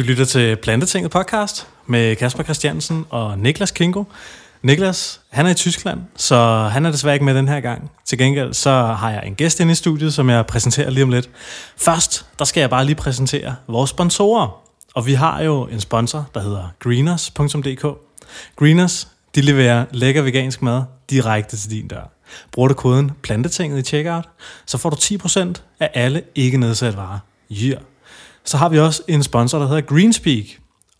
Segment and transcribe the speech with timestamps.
[0.00, 4.04] Du lytter til Plantetinget podcast med Kasper Christiansen og Niklas Kingo.
[4.62, 7.90] Niklas, han er i Tyskland, så han er desværre ikke med den her gang.
[8.04, 11.10] Til gengæld så har jeg en gæst inde i studiet, som jeg præsenterer lige om
[11.10, 11.30] lidt.
[11.76, 14.62] Først, der skal jeg bare lige præsentere vores sponsorer.
[14.94, 17.86] Og vi har jo en sponsor, der hedder greeners.dk.
[18.56, 22.10] Greeners, de leverer lækker vegansk mad direkte til din dør.
[22.52, 24.28] Bruger du koden plantetinget i checkout,
[24.66, 27.18] så får du 10% af alle ikke nedsat varer.
[27.52, 27.80] Yeah.
[28.44, 30.44] Så har vi også en sponsor, der hedder Greenspeak.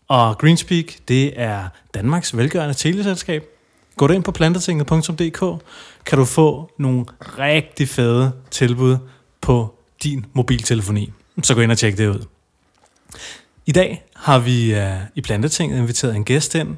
[0.07, 3.43] Og Greenspeak, det er Danmarks velgørende teleselskab.
[3.97, 5.63] Gå du ind på plantetinget.dk,
[6.05, 8.97] kan du få nogle rigtig fede tilbud
[9.41, 11.11] på din mobiltelefoni.
[11.43, 12.25] Så gå ind og tjek det ud.
[13.65, 16.77] I dag har vi uh, i Plantetinget inviteret en gæst ind.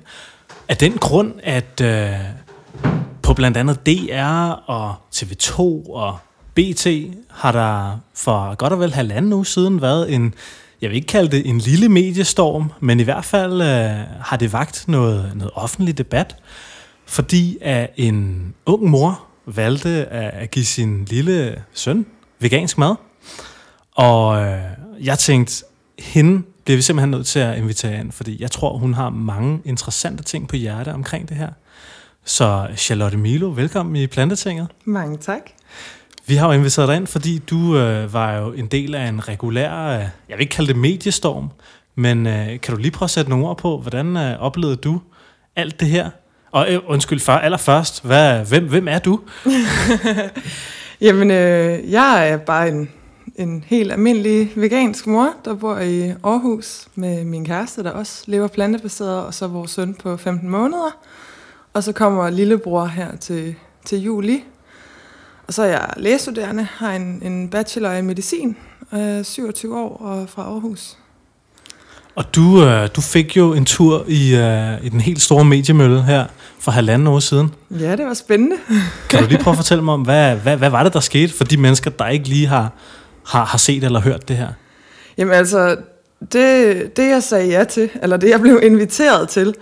[0.68, 2.90] Af den grund, at uh,
[3.22, 6.18] på blandt andet DR og TV2 og
[6.56, 6.88] BT
[7.30, 10.34] har der for godt og vel halvanden uge siden været en,
[10.82, 14.54] jeg vil ikke kalde det en lille mediestorm, men i hvert fald øh, har det
[14.54, 16.36] vagt noget, noget offentlig debat,
[17.06, 22.06] fordi at en ung mor valgte at, give sin lille søn
[22.40, 22.96] vegansk mad.
[23.96, 24.62] Og øh,
[25.02, 25.66] jeg tænkte,
[26.00, 29.62] hende bliver vi simpelthen nødt til at invitere ind, fordi jeg tror, hun har mange
[29.66, 31.50] interessante ting på hjerte omkring det her.
[32.26, 34.68] Så Charlotte Milo, velkommen i Plantetinget.
[34.86, 35.42] Mange tak.
[36.28, 39.28] Vi har jo inviteret dig ind, fordi du øh, var jo en del af en
[39.28, 41.50] regulær, øh, jeg vil ikke kalde det mediestorm,
[41.96, 45.02] men øh, kan du lige prøve at sætte nogle ord på, hvordan øh, oplevede du
[45.56, 46.10] alt det her?
[46.52, 49.20] Og øh, undskyld, far, allerførst, hvad, hvem, hvem er du?
[51.02, 52.90] Jamen, øh, jeg er bare en,
[53.36, 58.48] en helt almindelig vegansk mor, der bor i Aarhus med min kæreste, der også lever
[58.48, 60.98] plantebaseret, og så vores søn på 15 måneder.
[61.74, 64.44] Og så kommer lillebror her til, til juli.
[65.48, 68.58] Og så er jeg lægestuderende, har en, en bachelor i medicin,
[68.94, 70.98] øh, 27 år og fra Aarhus.
[72.16, 76.04] Og du, øh, du fik jo en tur i, øh, i den helt store mediemølle
[76.04, 76.26] her
[76.60, 77.54] for halvanden år siden.
[77.72, 78.56] Ja, det var spændende.
[79.10, 81.34] Kan du lige prøve at fortælle mig om, hvad, hvad, hvad var det, der skete
[81.34, 82.72] for de mennesker, der ikke lige har,
[83.26, 84.48] har, har set eller hørt det her?
[85.18, 85.78] Jamen altså,
[86.34, 89.56] det, det jeg sagde ja til, eller det jeg blev inviteret til,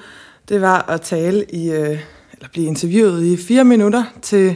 [0.49, 1.99] det var at tale i, øh,
[2.33, 4.55] eller blive interviewet i fire minutter til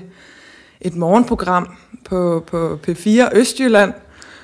[0.81, 1.69] et morgenprogram
[2.05, 3.93] på, på P4 Østjylland,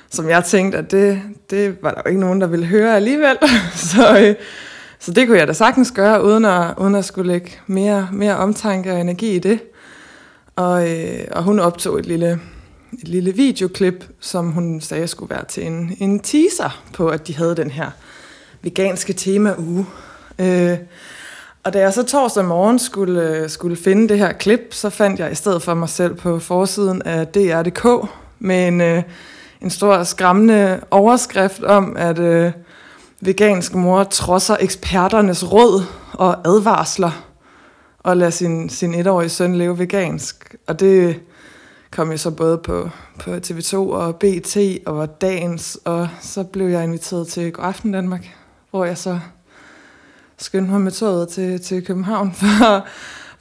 [0.09, 3.37] som jeg tænkte, at det, det var der jo ikke nogen, der ville høre alligevel.
[3.91, 4.35] så, øh,
[4.99, 8.37] så det kunne jeg da sagtens gøre, uden at, uden at skulle lægge mere, mere
[8.37, 9.59] omtanke og energi i det.
[10.55, 12.39] Og, øh, og hun optog et lille,
[12.93, 17.35] et lille videoklip, som hun sagde skulle være til en, en teaser på, at de
[17.35, 17.91] havde den her
[18.61, 19.85] veganske tema-uge.
[20.39, 20.77] Øh,
[21.63, 25.19] og da jeg så torsdag morgen skulle, øh, skulle finde det her klip, så fandt
[25.19, 29.03] jeg i stedet for mig selv på forsiden af DR.dk med en, øh,
[29.61, 32.51] en stor skræmmende overskrift om, at øh,
[33.19, 35.83] vegansk mor trodser eksperternes råd
[36.13, 37.25] og advarsler
[37.99, 40.55] og lader sin, sin etårige søn leve vegansk.
[40.67, 41.19] Og det
[41.91, 42.89] kom jeg så både på,
[43.19, 47.91] på TV2 og BT og var dagens, og så blev jeg inviteret til God Aften
[47.91, 48.35] Danmark,
[48.71, 49.19] hvor jeg så
[50.41, 52.85] skyndte mig med toget til, til København for,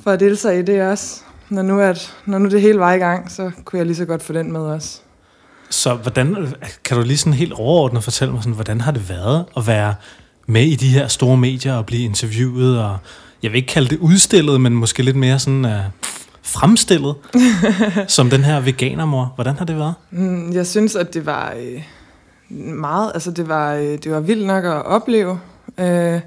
[0.01, 1.21] for at deltage i det også.
[1.49, 4.05] Når nu, at, når nu det hele var i gang, så kunne jeg lige så
[4.05, 5.01] godt få den med også.
[5.71, 9.45] Så hvordan, kan du lige sådan helt overordnet fortælle mig, sådan, hvordan har det været
[9.57, 9.95] at være
[10.47, 12.99] med i de her store medier og blive interviewet, og
[13.43, 15.71] jeg vil ikke kalde det udstillet, men måske lidt mere sådan uh,
[16.43, 17.15] fremstillet,
[18.09, 19.33] som den her veganermor.
[19.35, 19.95] Hvordan har det været?
[20.11, 21.83] Mm, jeg synes, at det var øh,
[22.75, 25.41] meget, altså det var, øh, det var vildt nok at opleve.
[25.79, 26.21] Øh,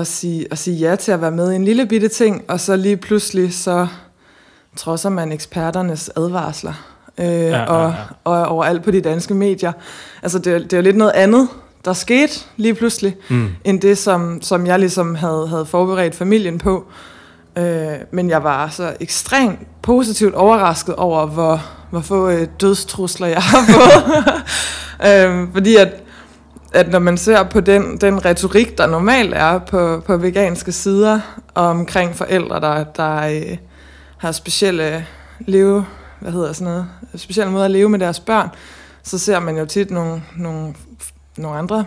[0.00, 2.60] at sige, at sige ja til at være med i en lille bitte ting, og
[2.60, 3.86] så lige pludselig så
[4.76, 6.72] trodser man eksperternes advarsler.
[7.18, 7.64] Øh, ja, ja, ja.
[7.64, 9.72] Og, og overalt på de danske medier.
[10.22, 11.48] Altså det, det er jo lidt noget andet,
[11.84, 13.48] der skete lige pludselig, mm.
[13.64, 16.86] end det, som, som jeg ligesom havde, havde forberedt familien på.
[17.58, 23.42] Øh, men jeg var så ekstremt positivt overrasket over, hvor, hvor få øh, dødstrusler jeg
[23.42, 24.24] har fået.
[25.28, 25.88] øh, fordi at
[26.76, 31.20] at når man ser på den, den retorik, der normalt er på, på veganske sider,
[31.54, 33.56] omkring forældre, der, der øh,
[34.18, 35.06] har specielle
[35.40, 35.86] leve,
[36.20, 36.86] hvad hedder sådan noget,
[37.16, 38.48] specielle måder at leve med deres børn,
[39.02, 40.74] så ser man jo tit nogle, nogle,
[41.36, 41.84] nogle andre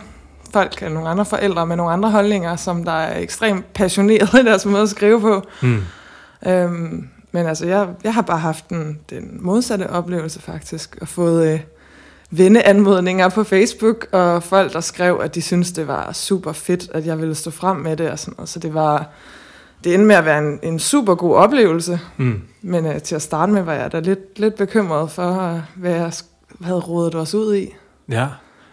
[0.52, 4.44] folk, eller nogle andre forældre med nogle andre holdninger, som der er ekstremt passionerede i
[4.44, 5.42] deres måde at skrive på.
[5.62, 5.82] Mm.
[6.46, 11.52] Øhm, men altså, jeg, jeg har bare haft den, den modsatte oplevelse faktisk, og fået...
[11.52, 11.60] Øh,
[12.30, 17.06] venneanmodninger på Facebook, og folk, der skrev, at de syntes, det var super fedt, at
[17.06, 18.48] jeg ville stå frem med det og sådan noget.
[18.48, 19.08] Så det var...
[19.84, 22.00] Det endte med at være en, en super god oplevelse.
[22.16, 22.42] Mm.
[22.62, 25.92] Men uh, til at starte med var jeg da lidt, lidt bekymret for, uh, hvad
[25.92, 26.12] jeg
[26.60, 27.68] havde rodet os ud i.
[28.08, 28.26] Ja.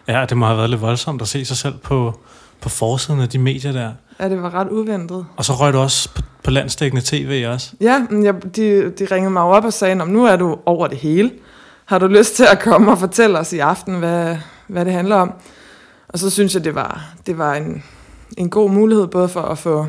[0.08, 2.20] Ja, det må have været lidt voldsomt at se sig selv på,
[2.60, 3.90] på forsiden af de medier der.
[4.20, 5.26] Ja, det var ret uventet.
[5.36, 7.72] Og så røg du også på, på landstækkende tv også.
[7.80, 11.30] Ja, jeg, de, de ringede mig op og sagde, nu er du over det hele.
[11.88, 14.36] Har du lyst til at komme og fortælle os i aften, hvad,
[14.66, 15.32] hvad det handler om?
[16.08, 17.84] Og så synes jeg, det var, det var en,
[18.36, 19.86] en god mulighed, både for at få,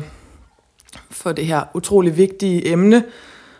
[1.10, 3.04] få det her utrolig vigtige emne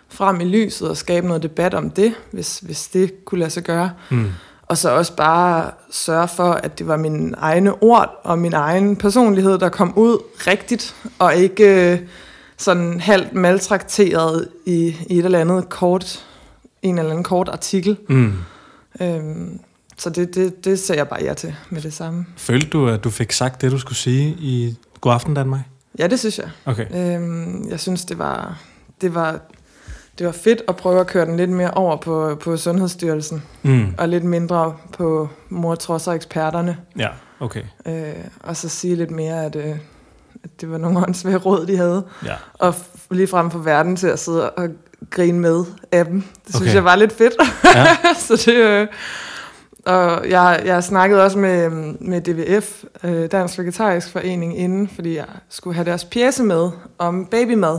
[0.08, 3.62] frem i lyset og skabe noget debat om det, hvis, hvis det kunne lade sig
[3.62, 3.90] gøre.
[4.10, 4.30] Mm.
[4.62, 8.96] Og så også bare sørge for, at det var min egne ord og min egen
[8.96, 11.98] personlighed, der kom ud rigtigt, og ikke øh,
[12.56, 16.26] sådan halvt maltrakteret i, i et eller andet kort,
[16.82, 17.96] en eller anden kort artikel.
[18.08, 18.32] Mm.
[19.00, 19.60] Øhm,
[19.96, 22.26] så det, det, det ser jeg bare ja til med det samme.
[22.36, 25.60] Følte du, at du fik sagt det, du skulle sige i God Aften Danmark?
[25.98, 26.48] Ja, det synes jeg.
[26.64, 27.14] Okay.
[27.16, 28.58] Øhm, jeg synes, det var,
[29.00, 29.40] det, var,
[30.18, 33.94] det var fedt at prøve at køre den lidt mere over på, på Sundhedsstyrelsen, Mm.
[33.98, 36.76] og lidt mindre på mor, trods og eksperterne.
[36.98, 37.08] Ja,
[37.40, 37.62] okay.
[37.86, 39.76] Øh, og så sige lidt mere, at, øh,
[40.44, 42.04] at det var nogle åndssvage råd, de havde.
[42.24, 42.34] Ja.
[42.54, 42.74] Og
[43.10, 44.68] lige frem for verden til at sidde og
[45.10, 46.22] grine med af dem.
[46.46, 46.74] Det synes Okay.
[46.74, 47.34] jeg var lidt fedt.
[47.74, 47.86] ja.
[48.26, 48.86] så det, øh,
[49.86, 51.70] og jeg, jeg snakkede også med,
[52.00, 57.26] med DVF, øh, Dansk Vegetarisk Forening, inden, fordi jeg skulle have deres pjæse med om
[57.26, 57.78] babymad.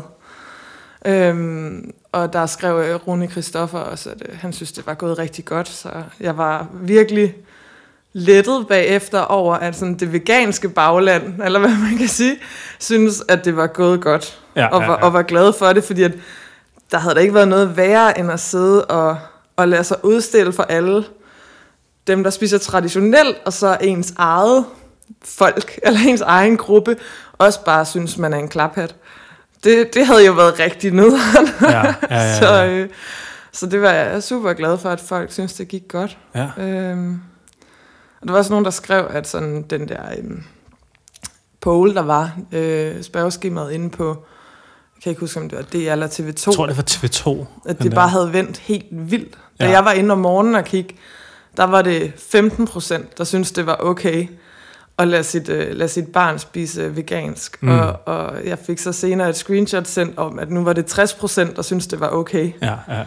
[1.05, 5.17] Øhm, og der skrev øh, Rune Christoffer også, at øh, han synes, det var gået
[5.19, 5.67] rigtig godt.
[5.67, 5.89] Så
[6.19, 7.35] jeg var virkelig
[8.13, 12.37] lettet bagefter over, at sådan det veganske bagland, eller hvad man kan sige,
[12.79, 14.39] synes, at det var gået godt.
[14.55, 15.05] Ja, og, var, ja, ja.
[15.05, 16.11] og var glad for det, fordi at
[16.91, 19.17] der havde da ikke været noget værre, end at sidde og,
[19.55, 21.03] og lade sig udstille for alle
[22.07, 24.65] dem, der spiser traditionelt, og så ens eget
[25.23, 26.97] folk, eller ens egen gruppe,
[27.37, 28.95] også bare synes, man er en klaphat.
[29.63, 31.49] Det, det havde jo været rigtig nederen.
[31.61, 32.39] Ja, ja, ja, ja.
[32.39, 32.89] så, øh,
[33.51, 36.17] så det var jeg super glad for, at folk synes, det gik godt.
[36.35, 36.47] ja.
[36.57, 37.21] Øhm,
[38.21, 40.43] og der var også nogen, der skrev, at sådan den der øhm,
[41.61, 44.07] poll, der var, øh, spørgeskemaet inde på,
[44.95, 47.45] jeg kan ikke huske, om det var DR eller TV2, Jeg tror, det var TV2.
[47.69, 47.95] at det der.
[47.95, 49.37] bare havde vendt helt vildt.
[49.59, 49.71] Da Ja.
[49.71, 50.95] jeg var inde om morgenen og kigge,
[51.57, 54.27] der var det 15 procent, der syntes, det var okay
[54.97, 57.63] at lade sit, øh, lade sit barn spise vegansk.
[57.63, 57.69] Mm.
[57.69, 57.79] Mm.
[57.79, 61.13] Og, og jeg fik så senere et screenshot sendt om, at nu var det 60
[61.13, 62.51] procent, der syntes, det var okay.
[62.61, 63.03] Ja, ja, ja.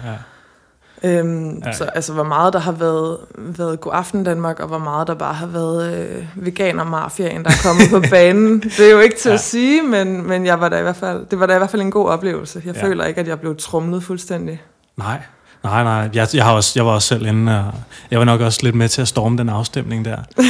[1.02, 1.72] Øhm, Ja.
[1.72, 5.14] Så altså, hvor meget der har været, været God Aften Danmark, og hvor meget der
[5.14, 8.60] bare har været øh, veganer-mafiaen, der er kommet på banen.
[8.60, 9.34] Det er jo ikke til Ja.
[9.34, 11.70] at sige, men, men jeg var da i hvert fald, det var da i hvert
[11.70, 12.62] fald en god oplevelse.
[12.66, 12.82] Jeg Ja.
[12.86, 14.62] føler ikke, at jeg blev trumlet fuldstændig.
[14.96, 15.20] Nej,
[15.64, 16.10] nej, nej.
[16.14, 17.72] Jeg, jeg, har også, jeg var også selv inde, og
[18.10, 20.16] jeg var nok også lidt med til at storme den afstemning der.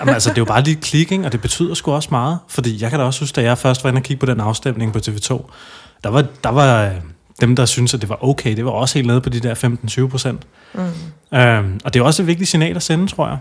[0.00, 2.38] Jamen, altså, det er jo bare lige klik, og det betyder sgu også meget.
[2.48, 4.40] Fordi jeg kan da også huske, da jeg først var inde og kigge på den
[4.40, 5.50] afstemning på TV2,
[6.04, 6.90] der var, der var øh,
[7.40, 8.56] dem, der syntes, at det var okay.
[8.56, 9.54] Det var også helt nede på de der
[10.04, 10.46] 15-20 procent.
[10.74, 10.80] Mm.
[11.38, 13.38] Øhm, og det er også et vigtigt signal at sende, tror jeg.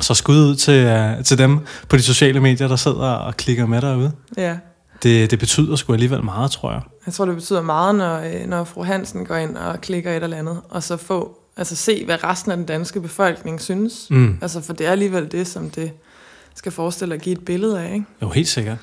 [0.00, 1.58] Så skud ud til, uh, til dem
[1.88, 4.12] på de sociale medier, der sidder og klikker med derude.
[4.36, 4.56] Ja.
[5.02, 6.80] Det, det betyder sgu alligevel meget, tror jeg.
[7.06, 10.22] Jeg tror, det betyder meget, når, øh, når fru Hansen går ind og klikker et
[10.22, 14.06] eller andet, og så få, altså se, hvad resten af den danske befolkning synes.
[14.10, 14.38] Mm.
[14.42, 15.92] Altså, for det er alligevel det, som det
[16.54, 18.04] skal forestille at give et billede af, ikke?
[18.22, 18.78] Jo, helt sikkert.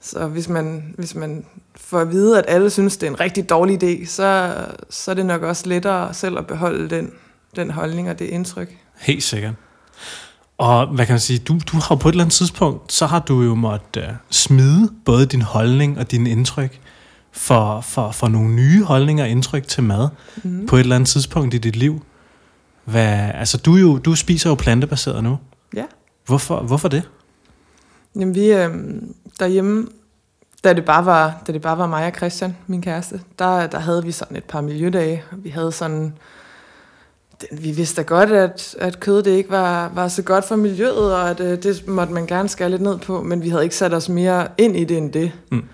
[0.00, 1.44] Så hvis man, hvis man
[1.76, 4.54] får at vide, at alle synes, det er en rigtig dårlig idé, så,
[4.90, 7.10] så er det nok også lettere selv at beholde den,
[7.56, 8.76] den holdning og det indtryk.
[9.00, 9.54] Helt sikkert.
[10.58, 13.18] Og hvad kan man sige, du, du har på et eller andet tidspunkt, så har
[13.20, 16.80] du jo måttet uh, smide både din holdning og din indtryk
[17.32, 20.08] for, for, for nogle nye holdninger og indtryk til mad
[20.42, 20.66] Mm.
[20.66, 22.02] på et eller andet tidspunkt i dit liv.
[22.84, 25.38] Hvad, altså du, jo, du spiser jo plantebaseret nu.
[25.76, 25.84] Ja.
[26.26, 27.02] Hvorfor, hvorfor det?
[28.14, 28.70] Jamen vi øh,
[29.40, 29.86] derhjemme,
[30.64, 33.78] da det, bare var, da det bare var mig og Christian, min kæreste, der, der
[33.78, 35.24] havde vi sådan et par miljødage.
[35.32, 36.12] Vi havde sådan,
[37.52, 41.14] vi vidste da godt, at, at kød det ikke var, var så godt for miljøet,
[41.14, 43.76] og at øh, det måtte man gerne skære lidt ned på, men vi havde ikke
[43.76, 45.32] sat os mere ind i det end det.
[45.50, 45.64] Mm.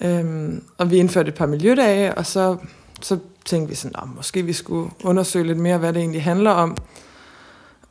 [0.00, 2.56] Øhm, og vi indførte et par miljødage, og så,
[3.00, 6.50] så tænkte vi sådan, "Nå, måske vi skulle undersøge lidt mere, hvad det egentlig handler
[6.50, 6.76] om,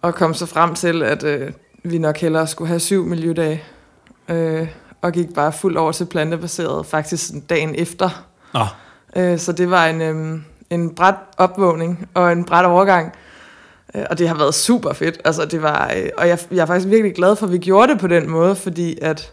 [0.01, 1.51] og kom så frem til, at øh,
[1.83, 3.63] vi nok hellere skulle have syv miljødage,
[4.29, 4.67] øh,
[5.01, 8.25] og gik bare fuldt over til plantebaseret, faktisk dagen efter.
[8.53, 8.65] Nå,
[9.15, 13.13] Øh, så det var en, øh, en bræt opvågning og en bræt overgang.
[13.95, 15.21] Øh, og det har været super fedt.
[15.25, 17.91] Altså, det var, øh, og jeg, jeg er faktisk virkelig glad for, at vi gjorde
[17.91, 19.31] det på den måde, fordi at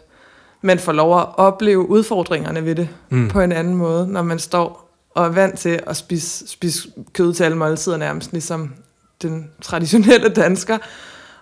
[0.61, 3.29] man får lov at opleve udfordringerne ved det mm.
[3.29, 7.33] på en anden måde, når man står og er vant til at spise, spise kød
[7.33, 8.73] til alle måltider nærmest, ligesom
[9.21, 10.77] den traditionelle dansker.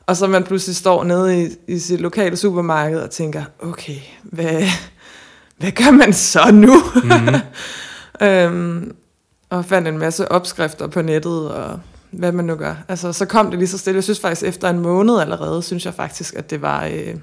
[0.05, 4.63] Og så man pludselig står nede i, i sit lokale supermarked og tænker, okay, hvad,
[5.57, 6.73] hvad gør man så nu?
[7.03, 7.35] Mm.
[8.27, 8.95] øhm,
[9.49, 11.79] og fandt en masse opskrifter på nettet, og
[12.11, 12.75] hvad man nu gør.
[12.87, 13.95] Altså, så kom det lige så stille.
[13.95, 16.85] Jeg synes faktisk, efter en måned allerede, synes jeg faktisk, at det var...
[16.85, 17.15] Øh,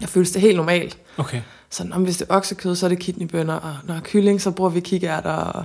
[0.00, 0.98] jeg følte det helt normalt.
[1.16, 1.40] Okay.
[1.70, 4.50] Så om hvis det er oksekød, så er det kidneybønner, og når er kylling, så
[4.50, 5.30] bruger vi kikærter.
[5.30, 5.64] Og,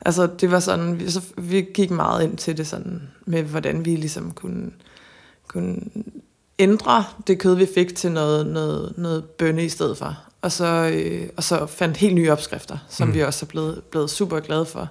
[0.00, 3.84] altså, det var sådan, vi, så, vi gik meget ind til det sådan, med hvordan
[3.84, 4.70] vi ligesom kunne,
[5.52, 5.80] kunne
[6.58, 10.16] ændre det kød, vi fik til noget, noget, noget bønne i stedet for.
[10.42, 13.14] Og så, øh, og så fandt helt nye opskrifter, som mm.
[13.14, 14.88] vi også er blevet, blevet super glade for.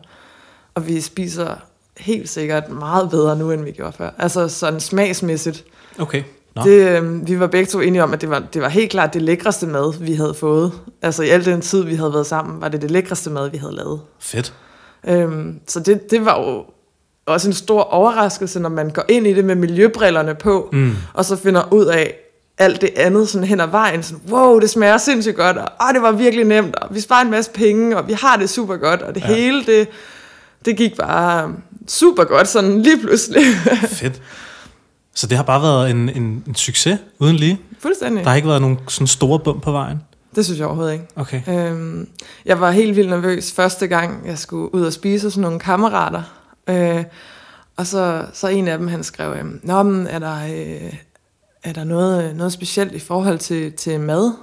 [0.75, 1.56] Og vi spiser
[1.98, 4.10] helt sikkert meget bedre nu, end vi gjorde før.
[4.18, 5.65] Altså sådan smagsmæssigt.
[6.00, 6.24] Okay.
[6.56, 6.62] Nå.
[6.63, 9.13] Det, øh, vi var begge to enige om, at det var, det var helt klart
[9.13, 10.72] det lækreste mad, vi havde fået.
[11.01, 13.58] Altså i al den tid, vi havde været sammen, var det det lækreste mad, vi
[13.58, 14.01] havde lavet.
[14.20, 14.53] Fedt.
[15.08, 16.65] Øhm, så det, det var jo
[17.32, 20.96] også en stor overraskelse, når man går ind i det med miljøbrillerne på, Mm.
[21.14, 22.14] og så finder ud af
[22.58, 24.04] alt det andet sådan hen ad vejen.
[24.04, 27.22] Sådan, wow, det smager sindssygt godt, og ah, det var virkelig nemt, og vi sparer
[27.22, 29.28] en masse penge, og vi har det super godt, og det ja.
[29.28, 29.88] hele, det,
[30.66, 31.54] det gik bare
[31.88, 33.44] super godt, sådan lige pludselig.
[34.02, 34.22] Fedt.
[35.16, 37.60] Så det har bare været en, en, en succes uden lige?
[37.80, 38.24] Fuldstændig.
[38.24, 39.98] Der har ikke været nogen sådan store bump på vejen?
[40.36, 41.06] Det synes jeg overhovedet ikke.
[41.16, 41.42] Okay.
[41.50, 42.08] Øhm,
[42.46, 46.22] jeg var helt vildt nervøs første gang, jeg skulle ud og spise hos nogle kammerater.
[46.68, 47.03] Øh,
[47.77, 50.94] og så, så en af dem, han skrev, øhm, Nå, men er der, øh,
[51.63, 54.34] er der noget, øh, noget specielt i forhold til, til mad?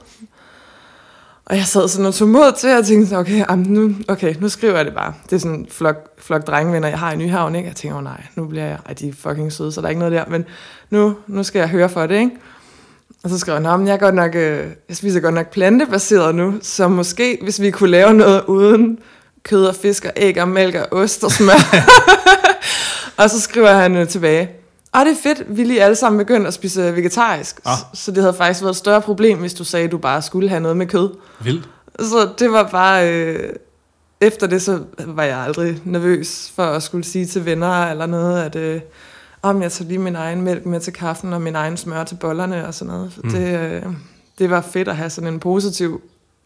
[1.45, 4.49] Og jeg sad sådan og tog mod til, og tænkte, okay, jamen nu, okay, nu
[4.49, 5.15] skriver jeg det bare.
[5.25, 7.69] Det er sådan en flok, flok drengevenner, jeg har i Nyhavn, ikke?
[7.69, 9.91] Jeg tænker, oh, nej, nu bliver jeg, ej, de er fucking søde, så der er
[9.91, 10.45] ikke noget der, men
[10.91, 12.31] nu, nu skal jeg høre for det, ikke?
[13.23, 16.35] Og så skrev jeg, men jeg, er godt nok, øh, jeg spiser godt nok plantebaseret
[16.35, 18.99] nu, så måske, hvis vi kunne lave noget uden
[19.49, 21.77] kød og fisk og æg og mælk og ost og smør.
[23.23, 24.51] og så skriver han øh, tilbage,
[24.93, 27.61] og det er fedt, vi lige alle sammen begyndt at spise vegetarisk.
[27.65, 27.77] Ah.
[27.95, 30.49] Så, det havde faktisk været et større problem, hvis du sagde, at du bare skulle
[30.49, 31.11] have noget med kød.
[31.41, 31.69] Vildt.
[32.01, 33.13] Så det var bare...
[33.13, 33.53] Øh,
[34.21, 38.43] efter det, så var jeg aldrig nervøs for at skulle sige til venner eller noget,
[38.43, 38.81] at øh,
[39.43, 42.15] om jeg tager lige min egen mælk med til kaffen og min egen smør til
[42.15, 43.13] bollerne og sådan noget.
[43.25, 43.31] Mm.
[43.31, 43.83] Det, øh,
[44.39, 46.03] det var fedt at have sådan en positiv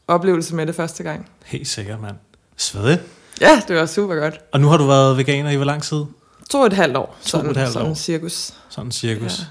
[0.09, 1.29] oplevelse med det første gang.
[1.45, 2.17] Helt sikkert, mand.
[2.63, 3.01] Svedigt.
[3.41, 4.41] Ja, det var super godt.
[4.53, 6.05] Og nu har du været veganer i hvor lang tid?
[6.51, 7.17] To og et halvt år.
[7.27, 7.95] To og et halvt sådan år.
[7.95, 8.55] cirkus.
[8.69, 9.39] Sådan cirkus.
[9.41, 9.45] Ja.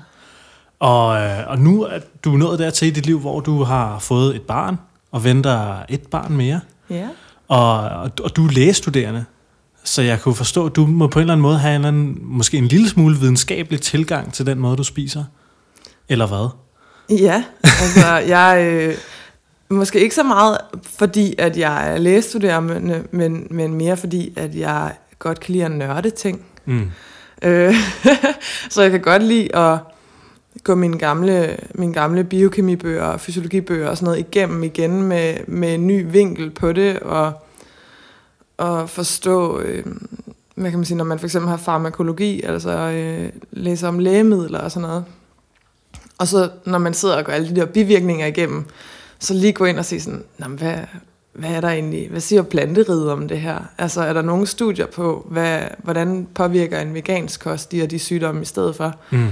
[0.80, 4.36] Og, øh, og nu er du nået dertil i dit liv, hvor du har fået
[4.36, 4.77] et barn,
[5.12, 6.60] og venter et barn mere.
[6.89, 7.08] Ja.
[7.48, 9.25] Og, og, og du er lægestuderende.
[9.84, 11.88] Så jeg kunne forstå, at du må på en eller anden måde have en, eller
[11.88, 15.24] anden, måske en lille smule videnskabelig tilgang til den måde, du spiser.
[16.10, 16.50] Eller hvad?
[17.18, 18.65] Ja, altså jeg...
[18.65, 18.98] Øh,
[19.74, 24.94] måske ikke så meget, fordi at jeg er lægestuderende, men, men mere fordi, at jeg
[25.20, 26.46] godt kan lide at nørde ting.
[26.66, 26.92] Mm.
[27.42, 27.75] Øh,
[28.70, 29.78] så jeg kan godt lide at
[30.63, 35.74] gå mine gamle, mine gamle biokemibøger og fysiologibøger og sådan noget igennem igen med, med
[35.74, 37.34] en ny vinkel på det, og,
[38.58, 39.86] og forstå, øh,
[40.56, 44.60] hvad kan man sige, når man for eksempel har farmakologi, altså øh, læser om lægemidler
[44.60, 45.06] og sådan noget.
[46.18, 48.66] Og så når man sidder og går alle de der bivirkninger igennem,
[49.22, 50.78] så lige gå ind og sige sådan, "Nå, men hvad,
[51.34, 53.60] hvad er der egentlig, hvad siger planteriget om det her?
[53.78, 58.00] Altså er der nogle studier på, hvad, hvordan påvirker en vegansk kost de og de
[58.00, 58.96] sygdomme i stedet for?
[59.12, 59.28] Mm.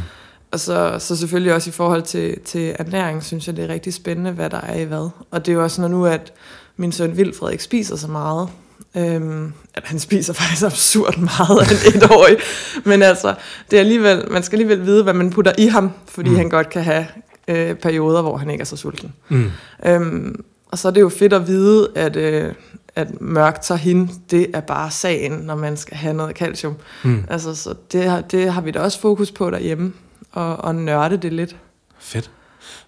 [0.51, 3.93] Og så, så selvfølgelig også i forhold til, til ernæring, synes jeg, det er rigtig
[3.93, 5.09] spændende, hvad der er i hvad.
[5.31, 6.33] Og det er jo også, når nu, at
[6.77, 8.49] min søn Vilfred ikke spiser så meget,
[8.95, 12.37] øhm, at han spiser faktisk absurd meget af en etårig,
[12.85, 13.35] men altså,
[13.71, 16.35] det er alligevel, man skal alligevel vide, hvad man putter i ham, fordi mm.
[16.35, 17.05] han godt kan have
[17.49, 19.13] øh, perioder, hvor han ikke er så sulten.
[19.29, 19.51] Mm.
[19.85, 22.53] Øhm, og så er det jo fedt at vide, at, øh,
[22.95, 26.75] at mørkt tahin, det er bare sagen, når man skal have noget calcium.
[27.03, 27.23] Mm.
[27.29, 29.93] Altså, så det, har- det har vi da også fokus på derhjemme,
[30.31, 31.55] og, og nørde det lidt.
[31.99, 32.31] Fedt.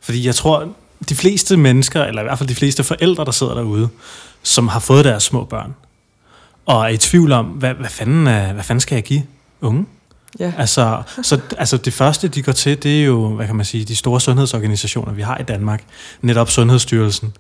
[0.02, 0.70] Fordi jeg tror,
[1.10, 3.90] de fleste mennesker, eller i hvert fald de fleste forældre, der sidder derude,
[4.44, 5.76] som har fået deres små børn,
[6.66, 9.24] og er i tvivl om, hvad, hvad, fanden, hvad fanden skal jeg give
[9.62, 9.86] unge?
[10.40, 10.54] Ja.
[10.58, 13.86] Altså, så, altså det første, de går til, det er jo, hvad kan man sige,
[13.86, 15.84] de store sundhedsorganisationer, vi har i Danmark.
[16.22, 17.34] Netop Sundhedsstyrelsen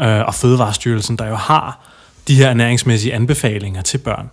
[0.00, 1.88] øh, og Fødevarestyrelsen, der jo har
[2.28, 4.30] de her ernæringsmæssige anbefalinger til børn.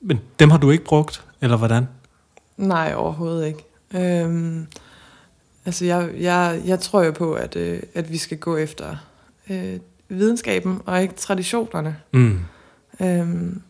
[0.00, 1.88] Men dem har du ikke brugt, eller hvordan?
[2.56, 3.64] Nej, overhovedet ikke.
[3.94, 4.66] Øhm,
[5.66, 8.96] altså, jeg, jeg, jeg tror jo på, at, øh, at vi skal gå efter
[9.50, 9.76] øh,
[10.08, 11.96] videnskaben, og ikke traditionerne.
[12.12, 12.40] Mm.
[13.00, 13.62] Øhm,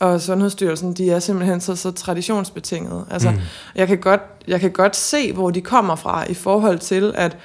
[0.00, 3.04] og Sundhedsstyrelsen, de er simpelthen så, så traditionsbetinget.
[3.10, 3.36] Altså, mm.
[3.74, 7.36] jeg, kan godt, jeg kan godt se, hvor de kommer fra i forhold til, at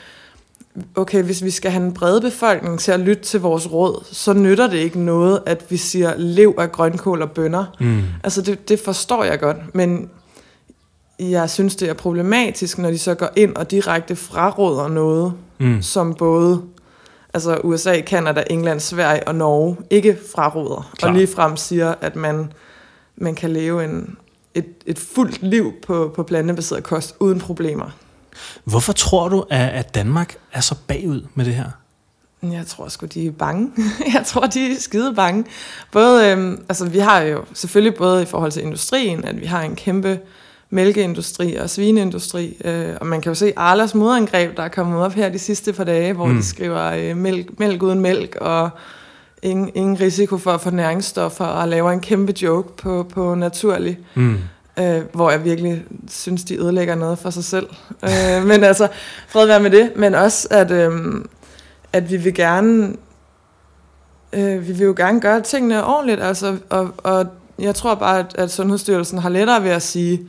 [0.95, 4.33] okay, hvis vi skal have en bred befolkning til at lytte til vores råd, så
[4.33, 7.65] nytter det ikke noget, at vi siger lev af grønkål og bønner.
[7.79, 8.03] Mm.
[8.23, 10.09] Altså, det, det forstår jeg godt, men
[11.19, 15.81] jeg synes, det er problematisk, når de så går ind og direkte fraråder noget, Mm.
[15.81, 16.61] som både
[17.33, 21.09] altså USA, Kanada, England, Sverige og Norge ikke fraråder, Klar.
[21.09, 22.53] og ligefrem siger, at man,
[23.15, 24.17] man kan leve en,
[24.53, 27.89] et, et fuldt liv på, på plantebaseret kost uden problemer.
[28.63, 31.69] Hvorfor tror du, at, at Danmark er så bagud med det her?
[32.43, 33.71] Jeg tror sgu, de er bange.
[34.15, 35.45] jeg tror, de er skide bange.
[35.91, 39.61] Både, øhm, altså, vi har jo selvfølgelig både i forhold til industrien, at vi har
[39.61, 40.19] en kæmpe
[40.69, 42.57] mælkeindustri og svineindustri.
[42.65, 45.73] Øh, og man kan jo se Arlas modangreb, der er kommet op her de sidste
[45.73, 46.35] par dage, hvor mm.
[46.35, 48.69] de skriver øh, mælk, mælk uden mælk, og
[49.41, 53.99] ingen, ingen risiko for at få næringsstoffer, og laver en kæmpe joke på, på naturlig.
[54.15, 54.37] Mm.
[54.79, 57.67] Øh, hvor jeg virkelig synes, de ødelægger noget for sig selv.
[58.03, 58.87] øh, men altså,
[59.27, 59.91] fred være med det.
[59.95, 60.91] Men også, at, øh,
[61.93, 62.93] at vi vil gerne...
[64.33, 67.25] Øh, vi vil jo gerne gøre tingene ordentligt, altså, og, og
[67.59, 70.27] jeg tror bare, at, at Sundhedsstyrelsen har lettere ved at sige,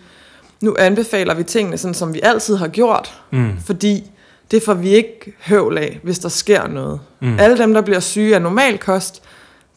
[0.63, 3.53] nu anbefaler vi tingene sådan, som vi altid har gjort, mm.
[3.67, 4.11] fordi
[4.51, 7.01] det får vi ikke høvl af, hvis der sker noget.
[7.21, 7.39] Mm.
[7.39, 9.23] Alle dem, der bliver syge af normal kost,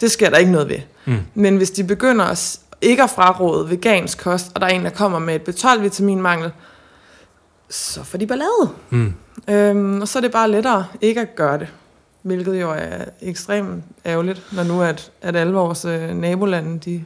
[0.02, 0.80] det sker der ikke noget ved.
[1.06, 1.20] Mm.
[1.34, 4.90] Men hvis de begynder at ikke at fraråde vegansk kost, og der er en, der
[4.90, 6.52] kommer med et B12-vitaminmangel,
[7.70, 8.70] så får de ballade.
[8.90, 9.14] Mm.
[9.50, 11.68] Øhm, og så er det bare lettere ikke at gøre det.
[12.22, 17.04] Hvilket jo er ekstremt ærgerligt, når nu at, at alle vores øh, nabolande, de,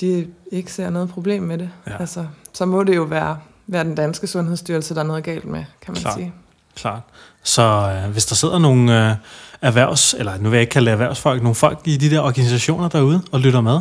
[0.00, 1.70] de ikke ser noget problem med det.
[1.86, 1.92] Ja.
[2.00, 5.64] Altså, så må det jo være, være den danske sundhedsstyrelse, der er noget galt med,
[5.82, 6.14] kan man Klar.
[6.14, 6.32] sige.
[6.76, 7.00] Klart.
[7.42, 9.16] Så øh, hvis der sidder nogle øh,
[9.62, 12.88] erhvervs, eller nu vil jeg ikke kalde det erhvervsfolk, nogle folk i de der organisationer
[12.88, 13.80] derude og lytter med,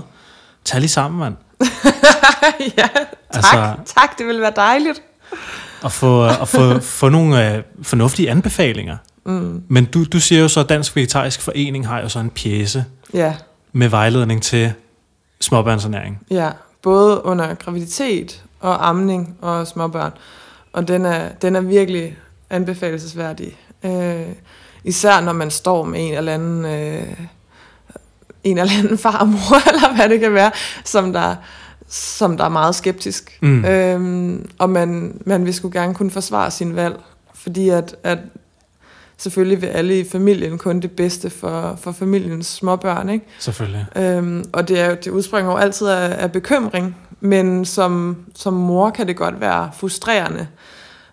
[0.66, 1.36] tag lige sammen, mand.
[2.78, 3.06] ja, tak.
[3.34, 5.02] Altså, tak, det vil være dejligt.
[5.86, 8.98] At få, at få, få nogle øh, fornuftige anbefalinger.
[9.26, 9.64] Mm.
[9.68, 12.86] Men du, du siger jo så, at Dansk Vegetarisk Forening har jo så en pjæse
[13.14, 13.36] ja.
[13.72, 14.74] med vejledning til
[15.42, 16.20] småbørnsernæring.
[16.32, 16.50] Ja,
[16.82, 20.12] både under graviditet og amning og småbørn.
[20.74, 22.18] Og den er, den er virkelig
[22.50, 23.58] anbefalesværdig.
[23.84, 24.28] Øh,
[24.84, 27.14] især når man står med en eller anden, øh,
[28.44, 30.52] en eller anden farmor, eller hvad det kan være,
[30.84, 31.36] som der,
[31.88, 33.38] som der er meget skeptisk.
[33.42, 33.66] Mm.
[33.66, 37.00] Øh, og man, man vil sgu gerne kunne forsvare sin valg,
[37.34, 38.20] fordi at, at
[39.20, 43.10] selvfølgelig vil alle i familien kun det bedste for, for familiens småbørn.
[43.10, 43.26] Ikke?
[43.40, 43.86] Selvfølgelig.
[43.96, 48.90] Øhm, og det, er, det udspringer jo altid af, af bekymring, men som, som mor
[48.90, 50.48] kan det godt være frustrerende,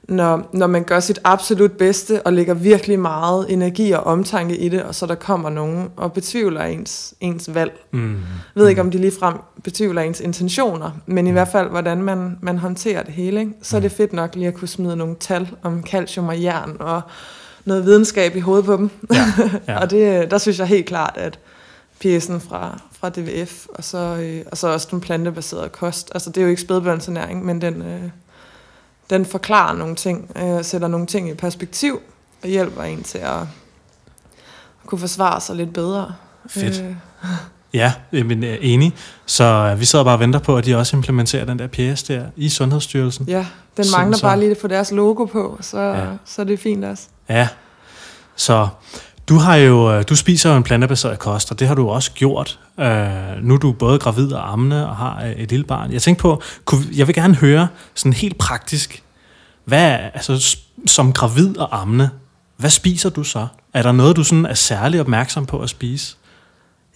[0.09, 4.69] når, når man gør sit absolut bedste og lægger virkelig meget energi og omtanke i
[4.69, 7.73] det, og så der kommer nogen og betvivler ens, ens valg.
[7.93, 8.13] Mm.
[8.15, 8.21] Jeg
[8.55, 11.35] ved ikke, om de ligefrem betvivler ens intentioner, men i mm.
[11.35, 13.41] hvert fald, hvordan man, man håndterer det hele.
[13.41, 13.53] Ikke?
[13.63, 13.97] Så er det mm.
[13.97, 17.03] fedt nok lige at kunne smide nogle tal om calcium og jern og
[17.67, 18.91] noget videnskab i hovedet på dem.
[19.13, 19.33] Ja,
[19.69, 19.81] ja.
[19.81, 21.39] og det, der synes jeg helt klart, at
[22.01, 26.11] pjæsen fra, fra DVF, og så, øh, og så også den plantebaserede kost.
[26.15, 28.03] Altså det er jo ikke spædbørnsernæring, men den, øh,
[29.11, 32.01] den forklarer nogle ting, øh, sætter nogle ting i perspektiv,
[32.43, 33.47] og hjælper en til at, at
[34.87, 36.15] kunne forsvare sig lidt bedre.
[36.47, 36.81] Fedt.
[36.83, 36.95] Øh.
[37.77, 38.93] Ja, men er enig.
[39.27, 42.15] Så øh, vi sidder bare og venter på, at de også implementerer den der pjæse
[42.15, 43.29] der i Sundhedsstyrelsen.
[43.29, 46.05] Ja, den mangler så, bare lige få deres logo på, så, ja.
[46.25, 47.03] så er det fint også.
[47.29, 47.49] Ja,
[48.37, 48.69] så
[49.29, 52.13] du har jo, øh, du spiser jo en plantebaseret kost, og det har du også
[52.13, 52.59] gjort.
[52.79, 52.85] Uh,
[53.43, 55.93] nu er du både gravid og ammende og har et lille barn.
[55.93, 59.03] Jeg tænkte på, kunne, jeg vil gerne høre sådan helt praktisk,
[59.65, 62.11] hvad, altså, som gravid og ammende,
[62.57, 63.47] hvad spiser du så?
[63.75, 66.17] Er der noget, du sådan er særlig opmærksom på at spise?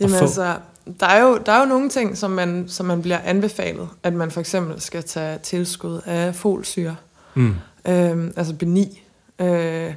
[0.01, 0.57] Jamen altså,
[1.01, 4.13] der er, jo, der er jo nogle ting, som man, som man bliver anbefalet, at
[4.13, 6.97] man for eksempel skal tage tilskud af folsyre,
[7.35, 7.55] mm.
[7.89, 9.03] øhm, altså beni.
[9.39, 9.95] Øh,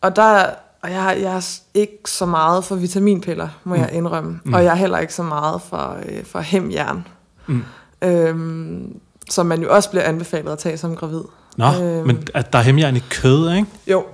[0.00, 0.46] og der,
[0.82, 3.80] og jeg, jeg er ikke så meget for vitaminpiller, må mm.
[3.80, 4.40] jeg indrømme.
[4.44, 4.54] Mm.
[4.54, 7.06] Og jeg er heller ikke så meget for, øh, for hemjern.
[7.46, 7.62] Mm.
[8.02, 11.22] Øhm, som man jo også bliver anbefalet at tage som gravid.
[11.56, 13.66] Nå, øhm, men at der er hemjern i kød, ikke?
[13.86, 14.04] Jo.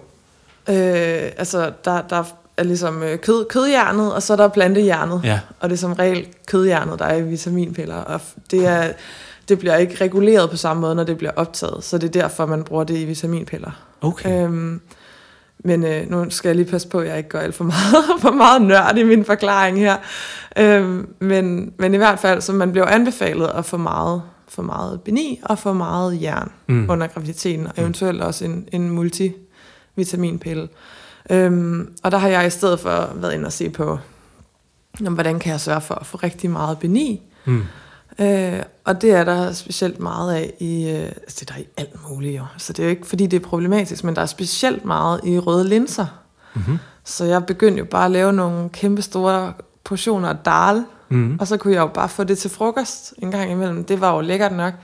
[0.69, 2.25] Øh, altså, der, der
[2.57, 5.21] er ligesom øh, kød, kødhjernet, og så er der plantehjernet.
[5.25, 5.41] Ja.
[5.61, 7.97] Og det er som regel kødhjernet, der er i vitaminpiller.
[7.97, 8.93] Og det, er,
[9.49, 11.85] det bliver ikke reguleret på samme måde, når det bliver optaget.
[11.85, 13.71] Så det er derfor, man bruger det i vitaminpiller.
[14.01, 14.45] Okay.
[14.45, 14.81] Øhm,
[15.65, 18.05] men øh, nu skal jeg lige passe på, at jeg ikke gør alt for meget,
[18.23, 19.97] for meget nørd i min forklaring her.
[20.59, 25.01] Øhm, men, men i hvert fald, så man bliver anbefalet at få meget, for meget
[25.01, 26.91] beni og for meget jern mm.
[26.91, 30.69] under graviditeten, og eventuelt også en, en multivitaminpille.
[31.31, 33.99] Øhm, og der har jeg i stedet for været inde og se på,
[35.01, 37.23] hvordan kan jeg sørge for at få rigtig meget beni.
[37.45, 37.63] Mm.
[38.19, 41.67] Øh, og det er der specielt meget af i, øh, altså det er der i
[41.77, 42.45] alt muligt jo.
[42.59, 45.39] Så det er jo ikke fordi det er problematisk, men der er specielt meget i
[45.39, 46.07] røde linser.
[46.55, 46.79] Mm-hmm.
[47.05, 49.53] Så jeg begyndte jo bare at lave nogle kæmpe store
[49.85, 51.37] portioner af dal, mm.
[51.41, 53.85] og så kunne jeg jo bare få det til frokost en gang imellem.
[53.85, 54.75] Det var jo lækkert nok.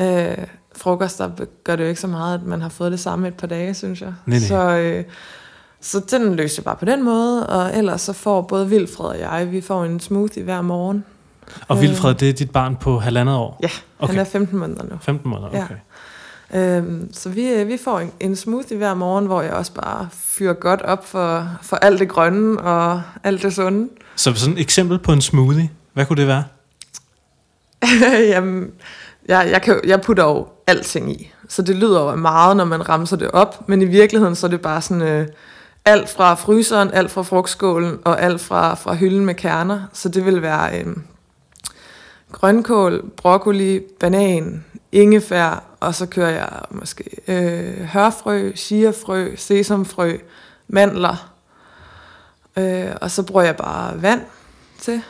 [0.00, 0.46] Øh,
[0.76, 1.30] frokost, der
[1.64, 3.74] gør det jo ikke så meget, at man har fået det samme et par dage,
[3.74, 4.12] synes jeg.
[4.26, 4.48] Nej, nej.
[4.48, 5.04] Så, øh,
[5.84, 9.18] så den løser jeg bare på den måde, og ellers så får både Vilfred og
[9.18, 11.04] jeg, vi får en smoothie hver morgen,
[11.68, 13.58] Og Vilfred, det er dit barn på halvandet år?
[13.62, 13.68] Ja,
[13.98, 14.14] okay.
[14.14, 14.96] han er 15 måneder nu.
[15.02, 15.74] 15 måneder, okay.
[16.52, 16.76] Ja.
[16.78, 20.08] Øhm, så vi, øh, vi får en, en smoothie hver morgen, hvor jeg også bare
[20.12, 23.88] fyrer godt op for, for alt det grønne og alt det sunde.
[24.16, 26.44] Så sådan et eksempel på en smoothie, hvad kunne det være?
[28.34, 28.70] Jamen,
[29.28, 31.30] jeg, jeg, kan, jeg putter jo alting i.
[31.48, 34.50] Så det lyder jo meget, når man ramser det op, men i virkeligheden så er
[34.50, 35.26] det bare sådan øh,
[35.84, 39.80] alt fra fryseren, alt fra frugtskålen og alt fra, fra hylden med kerner.
[39.92, 40.96] Så det vil være øh,
[42.32, 50.16] grønkål, broccoli, banan, ingefær, og så kører jeg måske øh, hørfrø, chiafrø, sesamfrø,
[50.68, 51.32] mandler,
[52.56, 54.20] øh, og så bruger jeg bare vand
[54.80, 55.02] til.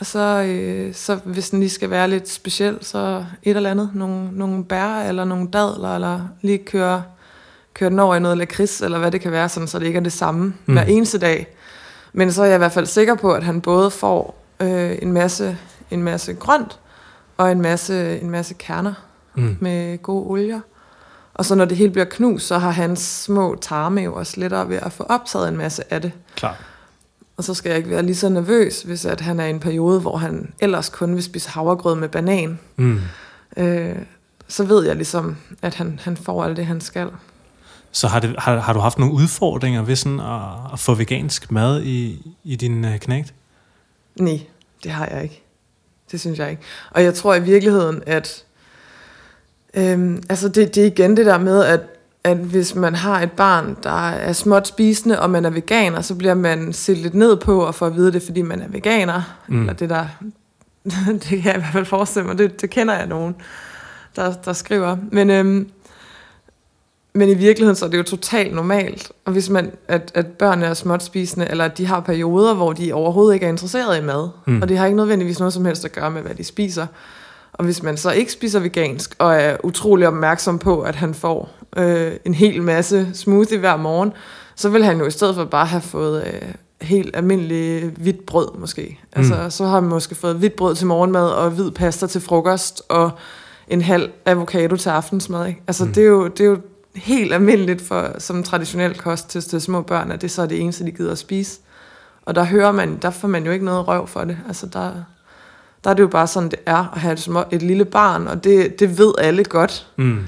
[0.00, 3.90] Og så, øh, så hvis den lige skal være lidt speciel, så et eller andet,
[3.94, 7.02] nogle, nogle bær eller nogle dadler, eller lige køre,
[7.74, 9.96] køre den over i noget lakrids, eller hvad det kan være, sådan, så det ikke
[9.96, 10.74] er det samme mm.
[10.74, 11.46] hver eneste dag.
[12.12, 15.12] Men så er jeg i hvert fald sikker på, at han både får øh, en,
[15.12, 15.58] masse,
[15.90, 16.78] en masse grønt,
[17.36, 18.94] og en masse, en masse kerner
[19.34, 19.56] mm.
[19.60, 20.60] med gode olier.
[21.34, 24.68] Og så når det hele bliver knust, så har hans små tarme jo også lettere
[24.68, 26.12] ved at få optaget en masse af det.
[26.36, 26.56] Klar.
[27.36, 29.60] Og så skal jeg ikke være lige så nervøs, hvis at han er i en
[29.60, 32.58] periode, hvor han ellers kun vil spise havregrød med banan.
[32.76, 33.00] Mm.
[33.56, 33.96] Øh,
[34.48, 37.08] så ved jeg ligesom, at han, han får alt det, han skal.
[37.92, 41.50] Så har, det, har, har du haft nogle udfordringer ved sådan at, at få vegansk
[41.50, 43.34] mad i, i din uh, knægt?
[44.20, 44.40] Nej,
[44.82, 45.42] det har jeg ikke.
[46.10, 46.62] Det synes jeg ikke.
[46.90, 48.44] Og jeg tror i virkeligheden, at
[49.74, 51.80] øhm, altså det, det er igen det der med, at
[52.24, 56.14] at hvis man har et barn, der er småt spisende, og man er veganer, så
[56.14, 59.22] bliver man set lidt ned på og får at vide det, fordi man er veganer.
[59.48, 59.60] Mm.
[59.60, 60.06] Eller det der,
[61.12, 63.34] det kan jeg i hvert fald forestille mig, det, det kender jeg nogen,
[64.16, 64.96] der, der skriver.
[65.10, 65.70] Men, øhm,
[67.14, 69.12] men i virkeligheden så er det jo totalt normalt.
[69.24, 72.72] Og hvis man, at, at børn er småt spisende, eller at de har perioder, hvor
[72.72, 74.62] de overhovedet ikke er interesseret i mad, mm.
[74.62, 76.86] og det har ikke nødvendigvis noget som helst at gøre med, hvad de spiser,
[77.52, 81.50] og hvis man så ikke spiser vegansk, og er utrolig opmærksom på, at han får
[81.76, 84.12] øh, en hel masse smoothie hver morgen,
[84.56, 86.48] så vil han jo i stedet for bare have fået øh,
[86.80, 88.98] helt almindelig hvidt brød måske.
[89.00, 89.06] Mm.
[89.20, 92.82] Altså, så har han måske fået hvidt brød til morgenmad, og hvid pasta til frokost,
[92.88, 93.10] og
[93.68, 95.46] en halv avocado til aftensmad.
[95.46, 95.62] Ikke?
[95.66, 95.92] Altså, mm.
[95.92, 96.58] det, er jo, det er jo
[96.94, 100.60] helt almindeligt for, som traditionel kost til, til små børn, at det så er det
[100.60, 101.60] eneste, de gider at spise.
[102.22, 104.38] Og der hører man, der får man jo ikke noget røv for det.
[104.46, 104.92] Altså, der,
[105.84, 108.26] der er det jo bare sådan, det er at have et, små, et lille barn,
[108.26, 109.86] og det, det ved alle godt.
[109.96, 110.24] Mm.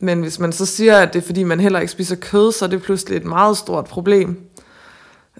[0.00, 2.64] Men hvis man så siger, at det er fordi, man heller ikke spiser kød, så
[2.64, 4.40] er det pludselig et meget stort problem.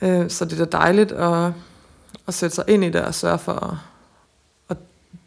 [0.02, 1.52] Øh, så det er da dejligt at,
[2.26, 3.76] at sætte sig ind i det og sørge for at,
[4.68, 4.76] at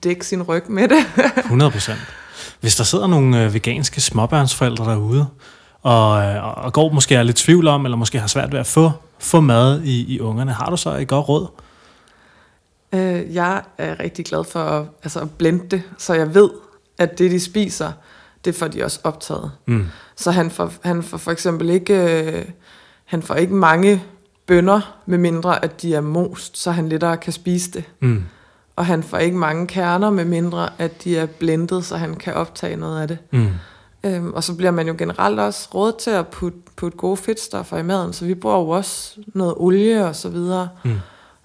[0.03, 1.05] dække sin ryg med det.
[1.37, 1.99] 100 procent.
[2.65, 5.27] Hvis der sidder nogle øh, veganske småbørnsforældre derude,
[5.81, 8.67] og, øh, og går måske er lidt tvivl om, eller måske har svært ved at
[8.67, 11.47] få, få mad i, i ungerne, har du så et godt råd?
[12.93, 16.49] Øh, jeg er rigtig glad for at, altså at blende det, så jeg ved,
[16.97, 17.91] at det, de spiser,
[18.45, 19.51] det får de også optaget.
[19.65, 19.87] Mm.
[20.15, 22.45] Så han får, han får for eksempel ikke, øh,
[23.05, 24.03] han får ikke mange
[24.47, 27.83] bønder, med mindre at de er most, så han lettere kan spise det.
[27.99, 28.23] Mm.
[28.75, 32.33] Og han får ikke mange kerner, med mindre at de er blendet, så han kan
[32.33, 33.17] optage noget af det.
[33.31, 33.47] Mm.
[34.03, 37.77] Øhm, og så bliver man jo generelt også råd til at putte, putte gode fedtstoffer
[37.77, 40.69] i maden, så vi bruger jo også noget olie og så videre.
[40.83, 40.95] Mm.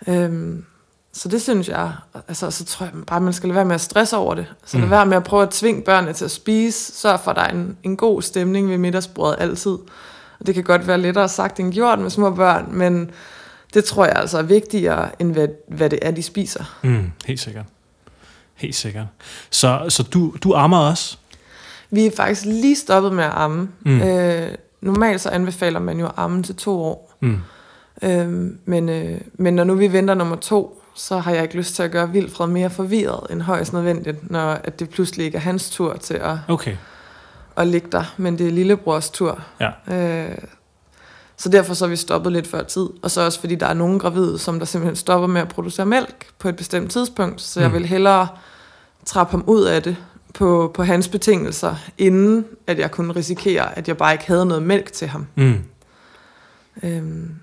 [0.09, 0.65] Øhm,
[1.13, 1.93] så det synes jeg,
[2.29, 4.47] altså så tror jeg bare, man skal lade være med at stresse over det.
[4.65, 4.81] Så mm.
[4.81, 6.93] lade være med at prøve at tvinge børnene til at spise.
[6.93, 9.79] Sørg for, at der er en, en god stemning ved middagsbordet altid.
[10.41, 13.11] Og det kan godt være lettere sagt end gjort med små børn, men
[13.75, 16.79] det tror jeg altså er vigtigere, end hvad, hvad det er, de spiser.
[16.83, 17.65] Mm, helt sikkert.
[18.55, 19.07] Helt sikkert.
[19.51, 21.17] Så, så du, du ammer også?
[21.91, 23.69] Vi er faktisk lige stoppet med at amme.
[23.81, 24.01] Mm.
[24.01, 27.17] Øh, normalt så anbefaler man jo at amme til to år.
[27.21, 27.39] Mm.
[28.03, 31.75] Øh, men, øh, men når nu vi venter nummer to, så har jeg ikke lyst
[31.75, 35.43] til at gøre Vilfred mere forvirret end højst nødvendigt, når at det pludselig ikke er
[35.43, 36.77] hans tur til at, okay.
[37.57, 39.43] at ligge der, men det er lillebrors tur.
[39.61, 39.71] Ja.
[39.97, 40.39] Øh,
[41.41, 43.75] så derfor så er vi stoppet lidt før tid, og så også fordi der er
[43.75, 47.61] nogle gravide, som der simpelthen stopper med at producere mælk på et bestemt tidspunkt, så
[47.61, 47.65] mm.
[47.65, 48.29] jeg vil hellere
[49.07, 49.97] trappe ham ud af det
[50.35, 54.63] på, på hans betingelser, inden at jeg kunne risikere, at jeg bare ikke havde noget
[54.63, 55.27] mælk til ham.
[55.35, 55.59] Mm.
[56.83, 57.35] Øhm.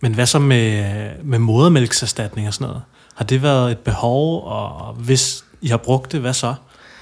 [0.00, 0.84] Men hvad så med,
[1.24, 2.82] med modermælkserstatning og sådan noget?
[3.14, 6.54] Har det været et behov, og hvis I har brugt det, hvad så?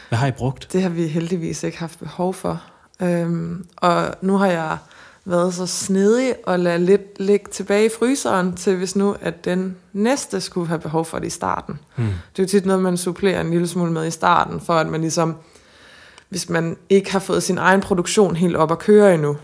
[0.08, 0.68] Hvad har I brugt?
[0.72, 2.62] Det har vi heldigvis ikke haft behov for.
[3.02, 4.78] Øhm, og nu har jeg
[5.26, 9.76] været så snedig og lade lidt ligge tilbage i fryseren til, hvis nu, at den
[9.92, 11.78] næste skulle have behov for det i starten.
[11.96, 12.06] Hmm.
[12.06, 14.86] Det er jo tit noget, man supplerer en lille smule med i starten, for at
[14.86, 15.36] man ligesom,
[16.28, 19.36] hvis man ikke har fået sin egen produktion helt op at køre endnu.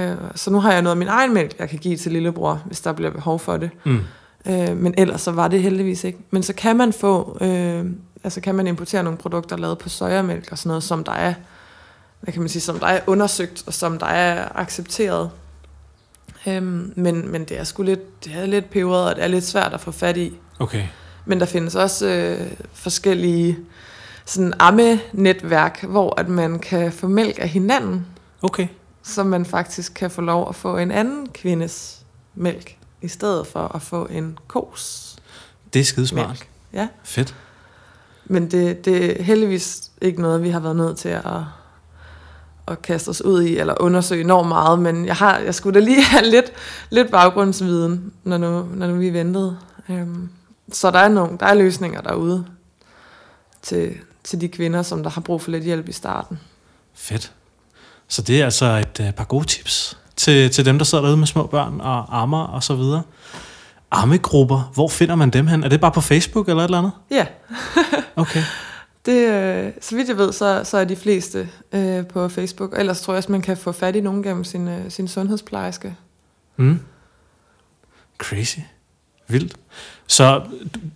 [0.00, 2.62] Øh, så nu har jeg noget af min egen mælk, jeg kan give til lillebror,
[2.66, 3.70] hvis der bliver behov for det.
[3.84, 4.00] Hmm.
[4.46, 6.18] Øh, men ellers så var det heldigvis ikke.
[6.30, 7.84] Men så kan man få, øh,
[8.24, 11.34] altså kan man importere nogle produkter lavet på sojamælk og sådan noget, som der er,
[12.20, 15.30] hvad kan man sige, som der er undersøgt, og som der er accepteret.
[16.46, 19.44] Øhm, men, men det er sgu lidt, det er lidt peberet, og det er lidt
[19.44, 20.38] svært at få fat i.
[20.58, 20.84] Okay.
[21.24, 23.58] Men der findes også øh, forskellige
[24.24, 28.06] sådan amme-netværk, hvor at man kan få mælk af hinanden,
[28.42, 28.66] Okay.
[29.02, 31.98] så man faktisk kan få lov at få en anden kvindes
[32.34, 35.16] mælk, i stedet for at få en kos
[35.74, 36.28] Det er skidesmart.
[36.28, 36.48] mælk.
[36.72, 36.88] Ja.
[37.04, 37.34] Fedt.
[38.24, 41.24] Men det, det er heldigvis ikke noget, vi har været nødt til at,
[42.70, 45.84] at kaste os ud i, eller undersøge enormt meget, men jeg, har, jeg skulle da
[45.84, 46.52] lige have lidt,
[46.90, 49.58] lidt baggrundsviden, når nu, når nu vi ventede.
[49.88, 50.28] Øhm,
[50.72, 52.44] så der er, nogle, der er løsninger derude
[53.62, 56.38] til, til de kvinder, som der har brug for lidt hjælp i starten.
[56.94, 57.32] Fedt.
[58.08, 61.16] Så det er altså et uh, par gode tips til, til dem, der sidder derude
[61.16, 63.02] med små børn og ammer og så videre.
[63.90, 65.64] Ammegrupper, hvor finder man dem hen?
[65.64, 66.92] Er det bare på Facebook eller et eller andet?
[67.10, 67.26] Ja,
[68.16, 68.42] Okay.
[69.06, 72.78] det, øh, så vidt jeg ved, så, så er de fleste øh, på Facebook.
[72.78, 75.96] Ellers tror jeg også, man kan få fat i nogen gennem sin, øh, sin sundhedsplejerske.
[76.56, 76.80] Mm.
[78.18, 78.58] Crazy.
[79.28, 79.56] Vildt.
[80.06, 80.42] Så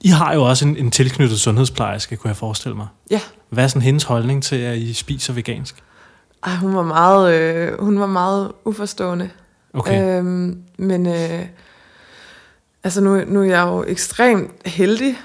[0.01, 2.87] I har jo også en, en tilknyttet sundhedsplejerske, kunne jeg forestille mig.
[3.11, 3.21] Ja.
[3.49, 5.83] Hvad er sådan hendes holdning til, at I spiser vegansk?
[6.45, 9.31] Ej, hun var meget, øh, hun var meget uforstående.
[9.73, 10.19] Okay.
[10.19, 11.47] Øhm, men øh,
[12.85, 15.17] altså nu, nu er jeg jo ekstremt heldig,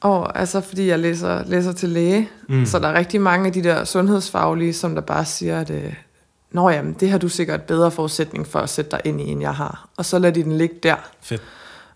[0.00, 2.66] og, altså fordi jeg læser, læser til læge, Mm.
[2.66, 5.94] så der er rigtig mange af de der sundhedsfaglige, som der bare siger, at øh,
[6.52, 9.40] Nå jamen, det har du sikkert bedre forudsætning for at sætte dig ind i, end
[9.40, 9.88] jeg har.
[9.96, 11.42] Og så lader de den ligge der, Fedt.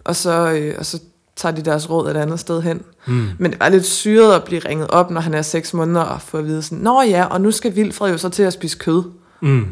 [0.04, 1.00] og så, øh, og så
[1.36, 2.82] tager de deres råd et andet sted hen.
[3.06, 3.28] Mm.
[3.38, 6.22] Men det var lidt syret at blive ringet op, når han er seks måneder, og
[6.22, 8.78] få at vide sådan, Nå ja, og nu skal Vilfred jo så til at spise
[8.78, 9.02] kød.
[9.42, 9.66] Mm.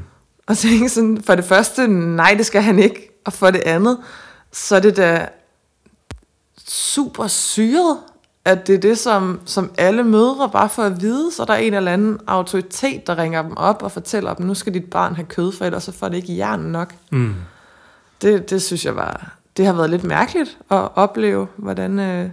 [0.46, 3.08] Og så tænkte sådan, for det første, nej, det skal han ikke.
[3.24, 3.98] Og for det andet,
[4.52, 5.28] så er det da
[6.68, 7.98] super syret,
[8.44, 11.56] at det er det, som, som alle mødre bare får at vide, så der er
[11.58, 15.14] en eller anden autoritet, der ringer dem op og fortæller dem, nu skal dit barn
[15.14, 16.94] have kød, for ellers så får det ikke hjernen nok.
[17.10, 17.34] Mm.
[18.22, 22.30] Det, det synes jeg var, det har været lidt mærkeligt at opleve, hvordan, øh,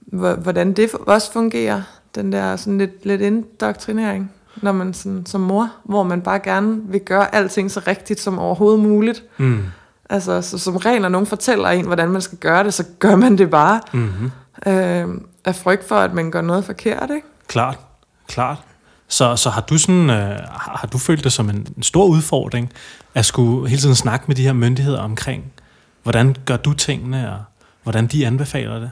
[0.00, 1.82] hvor- hvordan det også fungerer,
[2.14, 6.80] den der sådan lidt, lidt indoktrinering, når man sådan, som mor, hvor man bare gerne
[6.84, 9.24] vil gøre alting så rigtigt som overhovedet muligt.
[9.38, 9.62] Mm.
[10.10, 13.16] Altså, så som regel, når nogen fortæller en, hvordan man skal gøre det, så gør
[13.16, 13.80] man det bare.
[13.92, 14.30] Mm-hmm.
[14.66, 15.08] Øh,
[15.44, 17.26] af frygt for, at man gør noget forkert, ikke?
[17.48, 17.78] Klart.
[18.28, 18.58] Klart.
[19.08, 22.72] Så, så har du sådan, øh, har du følt det som en, en stor udfordring,
[23.14, 25.52] at skulle hele tiden snakke med de her myndigheder omkring,
[26.02, 27.38] hvordan gør du tingene, og
[27.82, 28.90] hvordan de anbefaler det?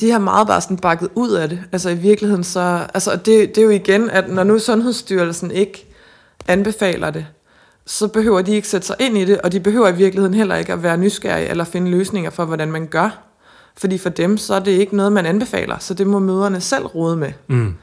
[0.00, 1.60] De har meget bare sådan bakket ud af det.
[1.72, 2.86] Altså i virkeligheden så...
[2.94, 5.86] Altså det, det er jo igen, at når nu Sundhedsstyrelsen ikke
[6.48, 7.26] anbefaler det,
[7.86, 10.56] så behøver de ikke sætte sig ind i det, og de behøver i virkeligheden heller
[10.56, 13.27] ikke at være nysgerrige eller finde løsninger for, hvordan man gør.
[13.78, 16.86] Fordi for dem, så er det ikke noget, man anbefaler, så det må møderne selv
[16.86, 17.32] rode med.
[17.46, 17.74] Mm.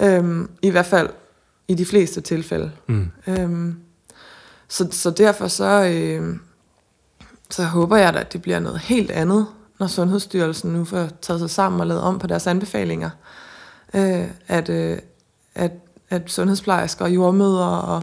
[0.00, 1.08] Øhm, I hvert fald
[1.68, 2.70] i de fleste tilfælde.
[2.86, 3.10] Mm.
[3.26, 3.76] Øhm,
[4.68, 6.36] så, så derfor så, øh,
[7.50, 9.46] så håber jeg da, at det bliver noget helt andet,
[9.80, 13.10] når Sundhedsstyrelsen nu får taget sig sammen og lavet om på deres anbefalinger.
[13.94, 14.98] Øh, at, øh,
[15.54, 15.72] at,
[16.10, 18.02] at sundhedsplejersker og jordmødre og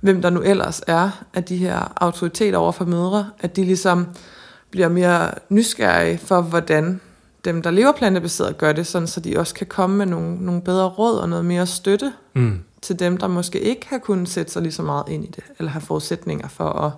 [0.00, 4.06] hvem der nu ellers er af de her autoriteter over for mødre, at de ligesom
[4.72, 7.00] bliver mere nysgerrige for, hvordan
[7.44, 10.62] dem, der lever plantebaseret, gør det, sådan så de også kan komme med nogle, nogle
[10.62, 12.60] bedre råd og noget mere støtte Mm.
[12.82, 15.44] til dem, der måske ikke har kunnet sætte sig lige så meget ind i det,
[15.58, 16.92] eller har forudsætninger for at,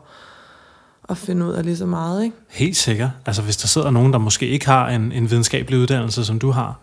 [1.08, 2.24] at finde ud af lige så meget.
[2.24, 2.36] Ikke?
[2.48, 3.10] Helt sikkert.
[3.26, 6.50] Altså hvis der sidder nogen, der måske ikke har en, en videnskabelig uddannelse, som du
[6.50, 6.78] har,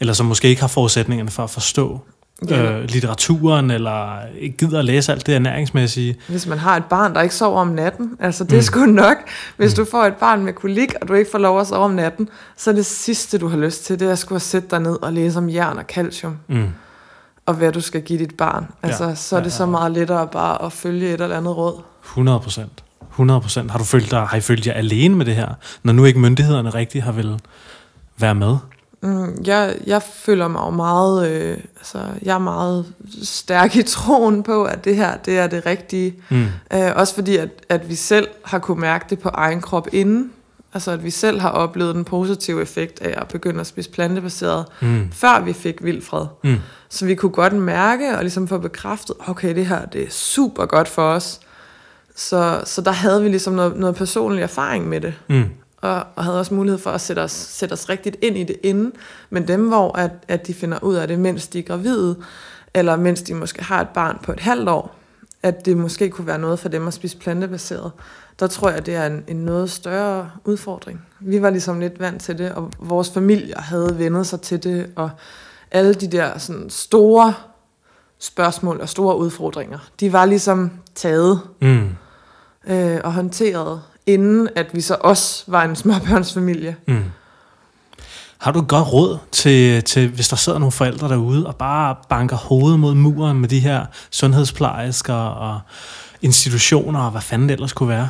[0.00, 2.00] eller som måske ikke har forudsætningerne for at forstå
[2.48, 2.62] Ja.
[2.72, 6.16] øh, litteraturen, eller ikke gider at læse alt det ernæringsmæssige.
[6.28, 8.62] Hvis man har et barn, der ikke sover om natten, altså det er Mm.
[8.62, 9.16] sgu nok.
[9.56, 11.90] Hvis du får et barn med kolik, og du ikke får lov at sove om
[11.90, 14.80] natten, så er det sidste, du har lyst til, det er at skulle sætte dig
[14.80, 16.68] ned og læse om jern og calcium, Mm.
[17.46, 18.66] og hvad du skal give dit barn.
[18.82, 19.14] Altså, Ja.
[19.14, 19.70] så er det Ja, så ja.
[19.70, 21.82] meget lettere bare at følge et eller andet råd.
[22.04, 22.84] 100 procent.
[23.10, 23.70] 100 procent.
[23.70, 25.48] Har du følt dig, har I følt jer alene med det her,
[25.82, 27.40] når nu ikke myndighederne rigtig har vil
[28.18, 28.56] være med?
[29.06, 32.86] Mm, jeg, jeg føler mig jo meget, øh, altså, jeg er meget
[33.22, 36.14] stærk i troen på, at det her, det er det rigtige.
[36.30, 36.44] Mm.
[36.72, 40.32] Øh, også fordi, at, at vi selv har kunne mærke det på egen krop inden.
[40.74, 44.64] Altså, at vi selv har oplevet den positive effekt af at begynde at spise plantebaseret,
[44.80, 45.10] Mm.
[45.12, 46.26] før vi fik vildfred.
[46.44, 46.56] Mm.
[46.88, 50.66] Så vi kunne godt mærke og ligesom få bekræftet, okay, det her det er super
[50.66, 51.40] godt for os.
[52.16, 55.44] Så, så der havde vi ligesom noget, noget personlig erfaring med det Mm.
[55.80, 58.56] Og, og havde også mulighed for at sætte os, sætte os rigtigt ind i det
[58.62, 58.92] inden.
[59.30, 62.16] Men dem, hvor at, at de finder ud af det, mens de er gravide,
[62.74, 64.94] eller mens de måske har et barn på et halvt år,
[65.42, 67.92] at det måske kunne være noget for dem at spise plantebaseret,
[68.40, 71.06] der tror jeg, det er en, en noget større udfordring.
[71.20, 74.90] Vi var ligesom lidt vant til det, og vores familier havde vendet sig til det,
[74.96, 75.10] og
[75.70, 77.34] alle de der sådan store
[78.18, 81.88] spørgsmål og store udfordringer, de var ligesom taget Mm.
[82.68, 86.76] øh, og håndteret, inden at vi så også var en småbørnsfamilie.
[86.88, 87.04] Mm.
[88.38, 91.96] Har du et godt råd til, til, hvis der sidder nogle forældre derude og bare
[92.08, 95.60] banker hovedet mod muren med de her sundhedsplejersker og
[96.22, 98.08] institutioner og hvad fanden det ellers kunne være?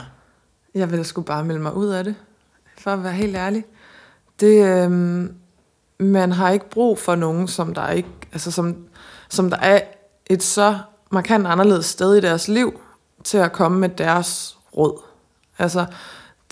[0.75, 2.15] Jeg ville sgu bare melde mig ud af det,
[2.79, 3.65] for at være helt ærlig.
[4.41, 5.35] Det, øhm,
[6.01, 8.77] man har ikke brug for nogen, som der ikke, altså som,
[9.29, 9.81] som der er
[10.27, 10.79] et så
[11.13, 12.81] markant anderledes sted i deres liv,
[13.25, 15.06] til at komme med deres råd.
[15.59, 15.87] Altså,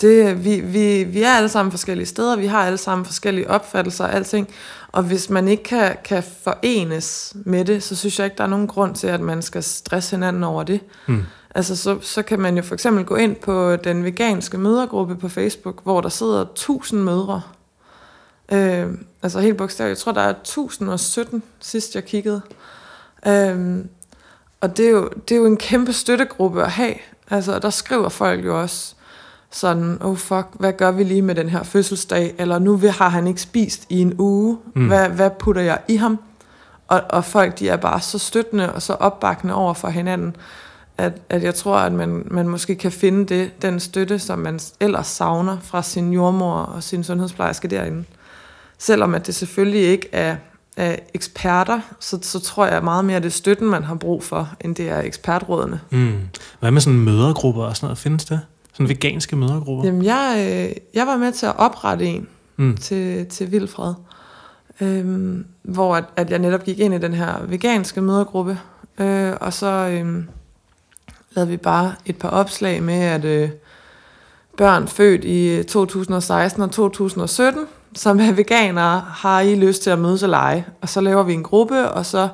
[0.01, 4.03] det, vi, vi, vi er alle sammen forskellige steder, vi har alle sammen forskellige opfattelser
[4.03, 4.49] og alting,
[4.91, 8.47] og hvis man ikke kan, kan forenes med det, så synes jeg ikke, der er
[8.47, 10.79] nogen grund til, at man skal stresse hinanden over det.
[11.07, 11.23] Mm.
[11.55, 15.29] Altså, så, så kan man jo for eksempel gå ind på den veganske mødergruppe på
[15.29, 17.41] Facebook, hvor der sidder 1000 mødre.
[18.51, 18.87] Øh,
[19.23, 19.99] altså helt bogstaveligt.
[19.99, 22.41] Jeg tror, der er 1017, sidst jeg kiggede.
[23.27, 23.77] Øh,
[24.61, 26.95] og det er, jo, det er jo en kæmpe støttegruppe at have.
[27.29, 28.94] Altså, der skriver folk jo også
[29.55, 32.35] sådan, oh fuck, hvad gør vi lige med den her fødselsdag?
[32.37, 34.57] Eller nu har han ikke spist i en uge.
[34.75, 34.87] Mm.
[34.87, 36.19] Hvad, hvad putter jeg i ham?
[36.87, 40.35] Og, og folk, de er bare så støttende og så opbakkende over for hinanden,
[40.97, 44.59] at, at jeg tror, at man, man måske kan finde det, den støtte, som man
[44.79, 48.03] ellers savner fra sin jordmor og sin sundhedsplejerske derinde.
[48.77, 50.35] Selvom at det selvfølgelig ikke er,
[50.77, 54.23] er eksperter, så, så tror jeg meget mere, at det er støtten, man har brug
[54.23, 55.79] for, end det er ekspertrådene.
[55.89, 56.13] Mm.
[56.59, 57.97] Hvad med sådan mødergrupper og sådan noget?
[57.97, 58.39] Findes det?
[58.75, 59.85] Sådan veganske mødergrupper?
[59.85, 62.77] Jamen, jeg, øh, jeg var med til at oprette en Mm.
[62.77, 63.93] til, til Vildfred,
[64.81, 68.59] øhm, hvor at, at jeg netop gik ind i den her veganske mødergruppe,
[68.99, 70.27] øh, og så øhm,
[71.31, 73.49] lavede vi bare et par opslag med, at øh,
[74.57, 77.61] børn født i 2016 og 2017,
[77.95, 80.65] som er veganere, har I lyst til at mødes og lege.
[80.81, 82.29] Og så laver vi en gruppe, og så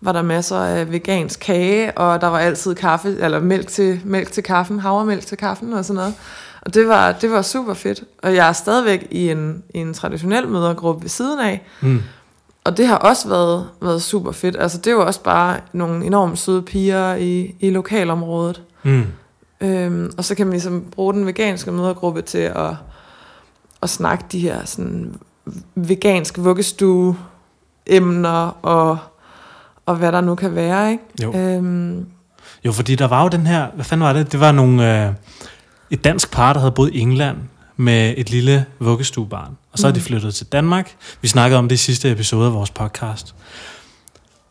[0.00, 4.32] var der masser af vegansk kage, og der var altid kaffe, eller mælk til, mælk
[4.32, 6.14] til kaffen, havremælk til kaffen og sådan noget.
[6.62, 8.04] Og det var, det var super fedt.
[8.22, 12.02] Og jeg er stadigvæk i en, i en traditionel mødergruppe ved siden af, Mm.
[12.64, 14.56] og det har også været, været super fedt.
[14.58, 18.62] Altså, det jo også bare nogle enormt søde piger i, i lokalområdet.
[18.82, 19.04] Mm.
[19.60, 22.70] Øhm, og så kan man ligesom bruge den veganske mødergruppe til at,
[23.82, 25.14] at snakke de her sådan,
[25.74, 27.16] vegansk vuggestue
[27.86, 28.98] emner og,
[29.86, 31.02] og hvad der nu kan være, ikke?
[31.22, 31.34] Jo.
[31.34, 32.06] Øhm,
[32.64, 33.66] jo, fordi der var jo den her...
[33.74, 34.32] Hvad fanden var det?
[34.32, 35.06] Det var nogle...
[35.06, 35.12] Øh,
[35.90, 37.36] et dansk par, der havde boet i England
[37.76, 39.56] med et lille vuggestuebarn.
[39.72, 40.04] Og så er de Mm.
[40.04, 40.94] flyttet til Danmark.
[41.22, 43.34] Vi snakkede om det i sidste episode af vores podcast.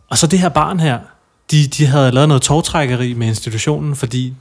[0.09, 0.99] Og så det her barn her,
[1.51, 4.33] de, de havde lavet noget togtrækkeri med institutionen, fordi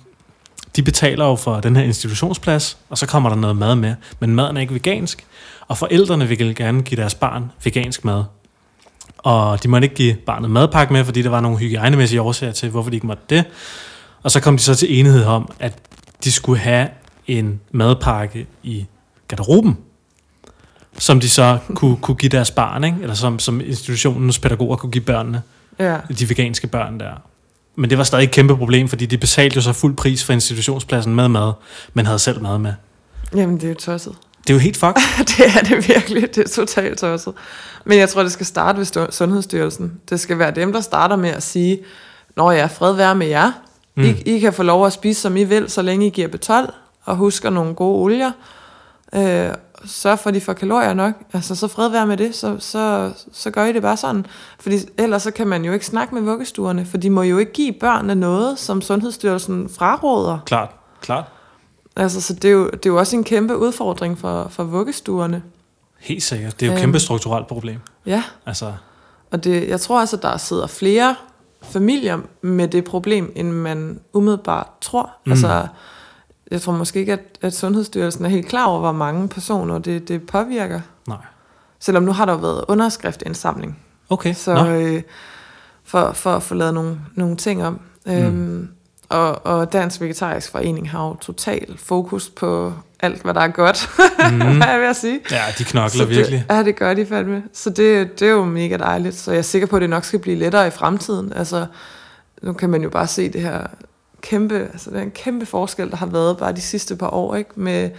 [0.77, 3.95] de betaler jo for den her institutionsplads, og så kommer der noget mad med.
[4.21, 5.27] Men maden er ikke vegansk,
[5.69, 8.25] og forældrene vil gerne give deres barn vegansk mad.
[9.25, 12.71] Og de måtte ikke give barnet madpakke med, fordi der var nogle hygiejnemæssige årsager til,
[12.71, 13.45] hvorfor de ikke måtte det.
[14.23, 15.79] Og så kom de så til enighed om, at
[16.25, 16.89] de skulle have
[17.27, 18.87] en madpakke i
[19.29, 19.79] garderoben,
[20.99, 22.97] som de så kunne, kunne give deres barn, ikke?
[23.03, 25.43] eller som, som institutionens pædagoger kunne give børnene,
[25.79, 25.97] ja.
[26.19, 27.13] de veganske børn der.
[27.77, 30.33] Men det var stadig et kæmpe problem, fordi de betalte jo så fuld pris for
[30.33, 31.53] institutionspladsen med mad,
[31.95, 32.73] men havde selv mad med.
[33.35, 34.15] Jamen, det er jo tosset.
[34.47, 35.03] Det er jo helt fucked.
[35.37, 36.35] det er det virkelig.
[36.35, 37.35] Det er totalt tosset.
[37.85, 40.01] Men jeg tror, det skal starte ved Sundhedsstyrelsen.
[40.11, 41.79] Det skal være dem, der starter med at sige,
[42.37, 43.53] Nå ja, fred være med jer.
[43.95, 44.05] Mm.
[44.05, 46.73] I, I kan få lov at spise, som I vil, så længe I giver B12,
[47.05, 48.33] og husker nogle gode olier.
[49.15, 49.51] Øh,
[49.85, 51.15] sørg for, at de får kalorier nok.
[51.33, 54.27] Altså, så fred være med det, så, så, så gør I det bare sådan.
[54.61, 57.53] Fordi ellers så kan man jo ikke snakke med vuggestuerne, for de må jo ikke
[57.53, 60.39] give børnene noget, som Sundhedsstyrelsen fraråder.
[60.47, 61.25] Klart, klart.
[61.97, 65.43] Altså, så det er jo, det er jo også en kæmpe udfordring for, for vuggestuerne.
[65.99, 66.61] Helt sikkert.
[66.61, 66.81] Det er jo et Øhm.
[66.83, 67.81] kæmpe strukturelt problem.
[68.07, 68.25] Ja.
[68.47, 68.73] Altså,
[69.31, 71.17] Og det, jeg tror altså, der sidder flere
[71.63, 75.03] familier med det problem, end man umiddelbart tror.
[75.03, 75.11] Mm.
[75.29, 75.33] Mm.
[75.33, 75.67] Altså,
[76.51, 80.09] jeg tror måske ikke, at, at Sundhedsstyrelsen er helt klar over, hvor mange personer det,
[80.09, 80.81] det påvirker.
[81.09, 81.17] nej.
[81.81, 83.79] Selvom nu har der jo været underskriftindsamling.
[84.11, 84.67] Okay, Så Nå.
[84.71, 85.03] øh,
[85.85, 87.81] for, for at få lavet nogle, nogle ting om.
[88.07, 88.13] Mm.
[88.13, 88.69] Øhm,
[89.15, 93.88] og, og Dansk Vegetarisk Forening har jo total fokus på alt, hvad der er godt,
[94.33, 94.37] Mm.
[94.56, 95.21] hvad jeg vil sige.
[95.31, 96.44] Ja, de knokler Så virkelig.
[96.48, 97.42] Det, ja, det gør de fandme.
[97.52, 99.15] Så det, det er jo mega dejligt.
[99.17, 101.33] Så jeg er sikker på, at det nok skal blive lettere i fremtiden.
[101.33, 101.67] Altså,
[102.42, 103.67] nu kan man jo bare se det her
[104.23, 107.35] kæmpe, altså det er en kæmpe forskel, der har været bare de sidste par år,
[107.37, 107.50] ikke?
[107.56, 107.90] Med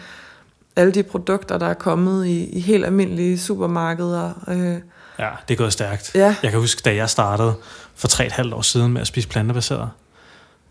[0.75, 4.31] alle de produkter, der er kommet i, i helt almindelige supermarkeder.
[4.47, 4.75] Øh,
[5.19, 6.11] Ja, det er gået stærkt.
[6.15, 7.53] ja, Jeg kan huske, da jeg startede
[7.95, 9.89] for tre et halvt år siden med at spise plantebaseret,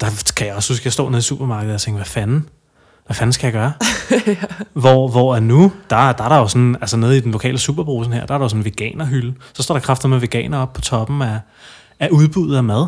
[0.01, 2.49] der kan jeg også huske, at jeg stod nede i supermarkedet og tænkte, hvad fanden?
[3.07, 3.73] hvad fanden skal jeg gøre?
[4.27, 4.37] ja.
[4.73, 7.59] hvor, hvor er nu, der, der er der jo sådan, altså nede i den lokale
[7.59, 9.35] superbrusen her, der er der jo sådan en veganerhylde.
[9.53, 11.39] Så står der kræfter med veganer op på toppen af,
[12.01, 12.87] af udbuddet af mad.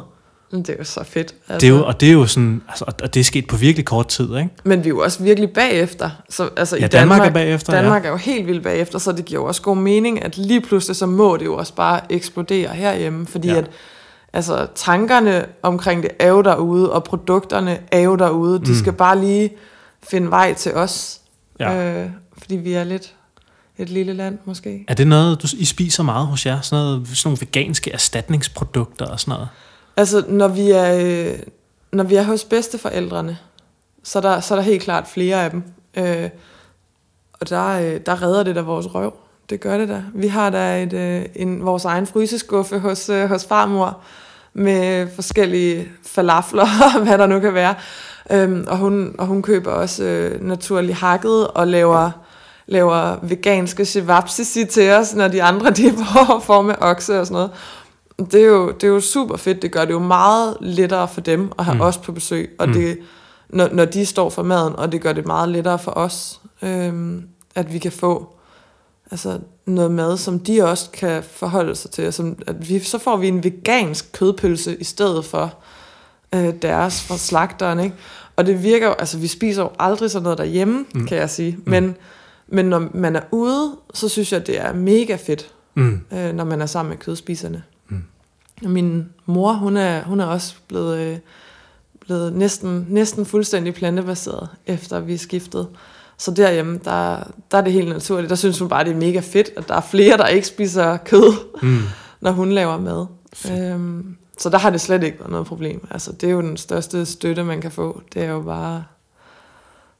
[0.51, 1.35] Det er jo så fedt.
[1.49, 1.67] Altså.
[1.67, 3.85] Det er jo, og det er jo sådan, altså, og det er sket på virkelig
[3.85, 4.51] kort tid, ikke?
[4.65, 6.11] Men vi er jo også virkelig bagefter.
[6.31, 8.07] Så, altså, ja, i Danmark, Danmark er bagefter, Danmark ja.
[8.07, 10.97] er jo helt vildt bagefter, så det giver jo også god mening, at lige pludselig
[10.97, 13.57] så må det jo også bare eksplodere herhjemme, fordi ja.
[13.57, 13.71] at
[14.37, 18.59] altså, tankerne omkring det er jo derude, og produkterne er jo derude.
[18.59, 18.77] De mm.
[18.77, 19.51] skal bare lige
[20.03, 21.21] finde vej til os,
[21.61, 22.03] ja.
[22.03, 23.15] øh, fordi vi er lidt
[23.79, 24.85] et lille land måske.
[24.89, 26.61] Er det noget, du, I spiser meget hos jer?
[26.61, 29.49] Sådan, noget, sådan nogle veganske erstatningsprodukter og sådan noget?
[29.97, 31.39] Altså, når vi er, øh,
[31.93, 33.39] når vi er hos bedsteforældrene,
[34.03, 35.63] så er der, så er der helt klart flere af dem.
[35.97, 36.31] Øh,
[37.33, 39.15] og der, øh, der redder det da vores røv.
[39.51, 40.03] Det gør det da.
[40.15, 44.01] Vi har da et, øh, en, vores egen fryseskuffe hos, øh, hos farmor
[44.57, 47.75] med forskellige falafler og hvad der nu kan være.
[48.31, 52.11] Øhm, og, hun, og hun køber også øh, naturligt hakket og laver,
[52.67, 57.35] laver veganske shivapsisi til os, når de andre de får, får med okse og sådan
[57.35, 57.51] noget.
[58.33, 59.63] Det er, jo, det er jo super fedt.
[59.63, 61.81] Det gør det jo meget lettere for dem at have mm.
[61.81, 62.55] os på besøg.
[62.59, 62.75] Og mm.
[62.75, 62.99] det,
[63.51, 67.23] når, når de står for maden, og det gør det meget lettere for os, øhm,
[67.55, 68.36] at vi kan få
[69.11, 72.13] altså noget mad, som de også kan forholde sig til.
[72.13, 75.55] Som, at vi, så får vi en vegansk kødpølse i stedet for
[76.35, 77.81] øh, deres fra slagteren.
[77.81, 77.97] Ikke?
[78.37, 81.07] Og det virker jo, altså vi spiser jo aldrig sådan noget derhjemme, mm.
[81.07, 81.59] kan jeg sige.
[81.65, 81.95] Men, mm.
[82.47, 86.01] men når man er ude, så synes jeg, det er mega fedt, mm.
[86.13, 87.63] øh, når man er sammen med kødspiserne.
[87.89, 88.03] Mm.
[88.63, 91.19] Min mor, hun er, hun er også blevet, øh,
[92.01, 95.69] blevet næsten, næsten fuldstændig plantebaseret, efter vi skiftede.
[96.19, 97.19] Så derhjemme, der,
[97.51, 98.31] der er det helt naturligt.
[98.31, 100.97] Der synes hun bare, det er mega fedt, at der er flere, der ikke spiser
[100.97, 101.83] kød, mm.
[102.21, 103.07] når hun laver mad.
[103.51, 105.87] Øhm, så der har det slet ikke været noget problem.
[105.91, 108.03] Altså, det er jo den største støtte, man kan få.
[108.15, 108.85] Det er jo bare,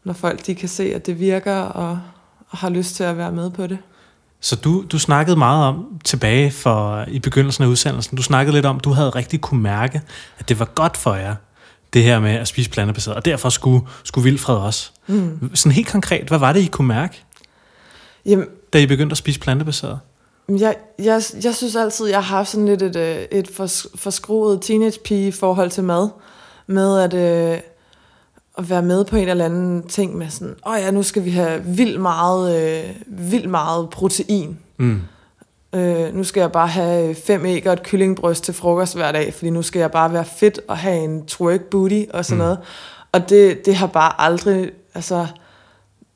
[0.05, 2.01] når folk de kan se, at det virker, og,
[2.49, 3.79] og har lyst til at være med på det.
[4.41, 8.67] Så du, du snakkede meget om tilbage for, i begyndelsen af udsendelsen, du snakkede lidt
[8.67, 10.03] om, du havde rigtig kunne mærke,
[10.39, 11.35] at det var godt for jer,
[11.93, 14.91] det her med at spise plantebaseret, og derfor skulle, skulle Vilfred også.
[15.07, 15.51] Mm.
[15.55, 17.23] Sådan helt konkret, hvad var det, I kunne mærke,
[18.27, 19.99] Jamen, da I begyndte at spise plantebaseret?
[20.49, 23.49] Jeg, jeg, jeg synes altid, jeg har haft sådan lidt et, øh, et
[23.95, 26.09] forskruet teenage-pige forhold til mad.
[26.67, 27.61] Med at, øh,
[28.59, 31.25] at være med på en eller anden ting med sådan, åh oh ja, nu skal
[31.25, 34.59] vi have vildt meget, øh, vildt meget protein.
[34.79, 35.01] Mm.
[35.75, 39.35] Øh, nu skal jeg bare have fem æg og et kyllingbryst til frokost hver dag,
[39.35, 42.45] fordi nu skal jeg bare være fedt og have en twerk booty og sådan mm.
[42.45, 42.59] noget.
[43.13, 45.27] Og det, det har bare aldrig, altså,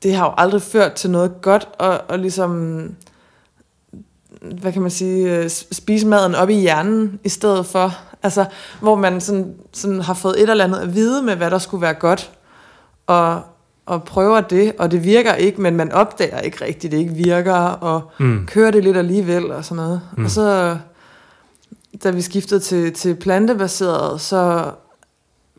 [0.03, 2.81] det har jo aldrig ført til noget godt, og, og ligesom,
[4.41, 7.93] hvad kan man sige, øh, spise maden op i hjernen, i stedet for,
[8.23, 8.45] altså,
[8.79, 11.81] hvor man sådan, sådan har fået et eller andet at vide med, hvad der skulle
[11.81, 12.31] være godt,
[13.07, 13.41] og,
[13.85, 17.53] og prøver det, og det virker ikke, men man opdager ikke rigtigt, det ikke virker,
[17.53, 18.45] og mm.
[18.45, 20.01] kører det lidt alligevel, og sådan noget.
[20.17, 20.25] Mm.
[20.25, 20.77] Og så,
[22.03, 24.71] da vi skiftede til, til plantebaseret, så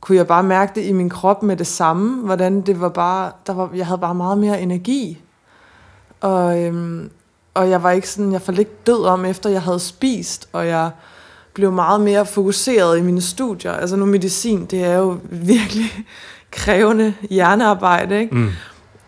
[0.00, 3.32] kunne jeg bare mærke det i min krop med det samme, hvordan det var bare,
[3.46, 5.20] der var, jeg havde bare meget mere energi.
[6.20, 7.10] Og, øhm,
[7.54, 10.66] og jeg var ikke sådan, jeg faldt ikke død om, efter jeg havde spist, og
[10.66, 10.90] jeg
[11.54, 13.72] blev meget mere fokuseret i mine studier.
[13.72, 15.18] Altså nu medicin, det er jo
[15.52, 16.04] virkelig
[16.52, 18.34] krævende hjernearbejde, ikke?
[18.34, 18.50] Mm.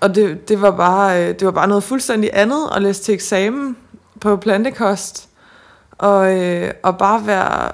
[0.00, 3.14] Og det, det, var bare, øh, det var bare noget fuldstændig andet at læse til
[3.14, 3.76] eksamen
[4.20, 5.28] på plantekost,
[5.98, 7.72] og, øh, og bare være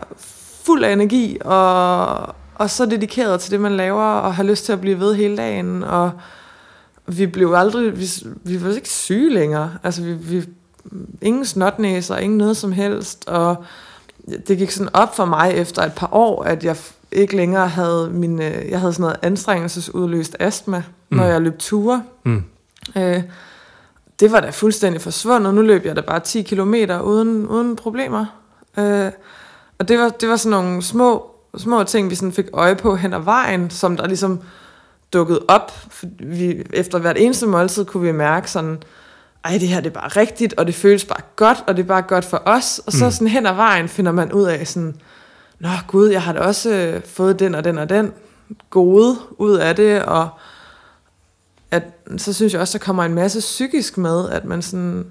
[0.64, 4.72] fuld af energi, og, og så dedikeret til det, man laver, og have lyst til
[4.72, 6.10] at blive ved hele dagen, og
[7.06, 8.06] vi blev aldrig, vi,
[8.44, 10.44] vi var ikke syge længere, altså vi, vi
[11.22, 13.64] ingen snotnæser, ingen noget som helst, og
[14.48, 16.76] det gik sådan op for mig efter et par år, at jeg
[17.12, 21.16] ikke længere havde min, øh, jeg havde sådan noget anstrengelsesudløst astma, mm.
[21.16, 22.02] når jeg løb ture.
[22.24, 22.44] Mm.
[22.96, 23.22] Øh,
[24.20, 25.54] det var da fuldstændig forsvundet.
[25.54, 28.26] Nu løb jeg da bare 10 kilometer uden, uden problemer.
[28.78, 29.12] Øh,
[29.78, 32.96] og det var, det var sådan nogle små, små ting, vi sådan fik øje på
[32.96, 34.40] hen ad vejen, som der ligesom
[35.12, 35.72] dukkede op.
[36.18, 38.82] Vi, efter hvert eneste måltid kunne vi mærke sådan,
[39.44, 41.86] ej, det her det er bare rigtigt, og det føles bare godt, og det er
[41.86, 42.80] bare godt for os.
[42.86, 43.10] Og så mm.
[43.10, 44.96] sådan hen ad vejen finder man ud af sådan,
[45.60, 48.12] nå gud, jeg har da også øh, fået den og den og den
[48.70, 50.28] gode ud af det, og
[51.70, 51.82] at,
[52.16, 55.06] så synes jeg også, der kommer en masse psykisk med, at man sådan,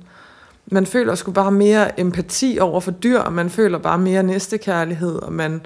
[0.72, 5.16] man føler sgu bare mere empati over for dyr, og man føler bare mere næstekærlighed,
[5.16, 5.62] og man,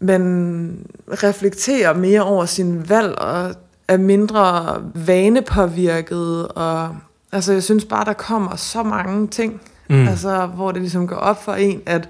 [0.00, 0.86] man
[1.22, 3.54] reflekterer mere over sin valg, og
[3.88, 6.96] er mindre vanepåvirket, og
[7.32, 10.08] altså jeg synes bare, der kommer så mange ting, mm.
[10.08, 12.08] altså hvor det ligesom går op for en, at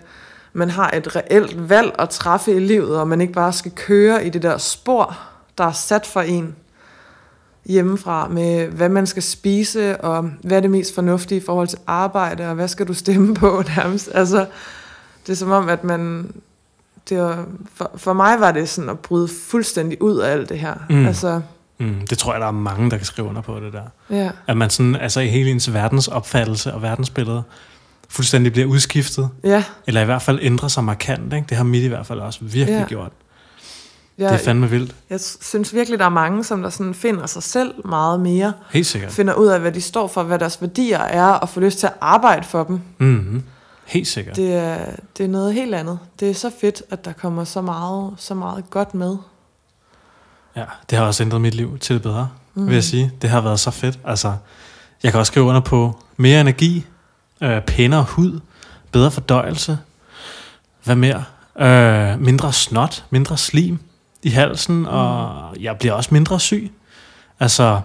[0.52, 4.26] man har et reelt valg at træffe i livet, og man ikke bare skal køre
[4.26, 5.18] i det der spor,
[5.58, 6.54] der er sat for en.
[7.66, 11.78] hjemmefra med, hvad man skal spise, og hvad er det mest fornuftige i forhold til
[11.86, 14.10] arbejde, og hvad skal du stemme på nærmest.
[14.14, 14.46] Altså,
[15.26, 16.32] det er som om, at man...
[17.08, 17.44] Det var,
[17.74, 20.74] for, for mig var det sådan at bryde fuldstændig ud af alt det her.
[20.90, 21.06] Mm.
[21.06, 21.40] Altså,
[21.78, 23.82] Mm, det tror jeg, der er mange, der kan skrive under på det der.
[24.10, 24.30] ja.
[24.46, 27.42] At man sådan, altså i hele ens verdensopfattelse og verdensbillede,
[28.10, 31.32] fuldstændig bliver udskiftet, Ja, eller i hvert fald ændrer sig markant.
[31.32, 31.46] Ikke?
[31.48, 32.84] Det har mit i hvert fald også virkelig Ja.
[32.84, 33.12] gjort.
[34.18, 34.94] ja Det er fandme vildt.
[35.10, 38.52] jeg synes virkelig, der er mange, som der sådan finder sig selv meget mere.
[38.70, 39.12] Helt sikkert.
[39.12, 41.86] Finder ud af, hvad de står for, hvad deres værdier er, og får lyst til
[41.86, 42.80] at arbejde for dem.
[42.98, 43.42] Mm-hmm.
[43.86, 44.36] Helt sikkert.
[44.36, 44.78] Det er,
[45.18, 45.98] det er noget helt andet.
[46.20, 49.16] Det er så fedt, at der kommer så meget, så meget godt med.
[50.56, 52.66] Ja, det har også ændret mit liv til det bedre, mm.
[52.66, 53.12] vil jeg sige.
[53.22, 53.98] Det har været så fedt.
[54.04, 54.32] Altså,
[55.02, 56.86] jeg kan også skrive under på mere energi,
[57.42, 58.40] øh, pænere hud,
[58.92, 59.78] bedre fordøjelse,
[60.84, 61.24] hvad mere?
[61.60, 63.78] Øh, mindre snot, mindre slim
[64.22, 66.70] i halsen, og jeg bliver også mindre syg.
[67.40, 67.80] Altså,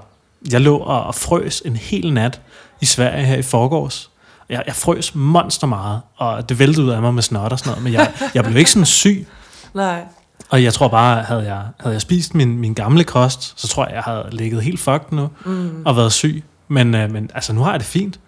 [0.51, 2.41] jeg lå og og frøs en hel nat
[2.81, 4.09] i Sverige her i forgårs.
[4.49, 7.69] Jeg, jeg frøs monster meget, og det væltede ud af mig med snot og sådan
[7.71, 9.27] noget, men jeg, jeg blev ikke sådan syg.
[9.73, 10.01] Nej.
[10.49, 13.85] Og jeg tror bare, havde jeg, havde jeg spist min, min gamle kost, så tror
[13.85, 15.81] jeg, jeg havde ligget helt fucked nu Mm.
[15.85, 16.43] og været syg.
[16.67, 18.19] Men, øh, men altså, nu har jeg det fint.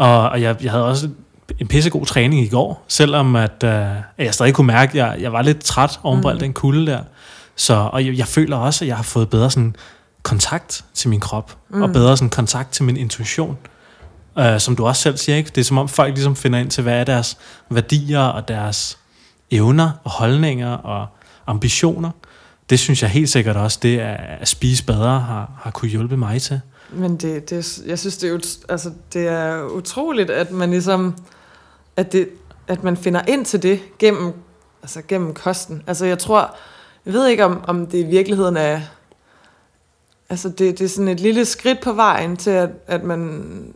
[0.00, 1.08] Og, og jeg, jeg havde også
[1.58, 3.86] en pissegod træning i går, selvom at, øh,
[4.18, 6.34] jeg stadig kunne mærke, at jeg, jeg var lidt træt oven på Mm.
[6.34, 7.00] al den kulde der.
[7.56, 9.76] Så, og jeg, jeg føler også, at jeg har fået bedre sådan,
[10.22, 11.82] kontakt til min krop, mm.
[11.82, 13.58] og bedre sådan, kontakt til min intuition.
[14.38, 15.50] Øh, som du også selv siger, ikke?
[15.54, 17.38] det er som om folk ligesom finder ind til, hvad er deres
[17.70, 18.98] værdier og deres
[19.50, 21.06] evner og holdninger og
[21.46, 22.10] ambitioner.
[22.70, 26.16] Det synes jeg helt sikkert også, det er, at spise bedre har, har kunne hjælpe
[26.16, 26.60] mig til.
[26.92, 31.14] Men det, det, jeg synes, det er, altså, det er utroligt, at man ligesom,
[31.96, 32.28] at, det,
[32.68, 34.32] at man finder ind til det gennem,
[34.82, 35.82] altså gennem kosten.
[35.86, 36.56] Altså jeg tror,
[37.06, 38.80] jeg ved ikke om, om det i virkeligheden er,
[40.30, 43.74] altså det, det er sådan et lille skridt på vejen til, at, at man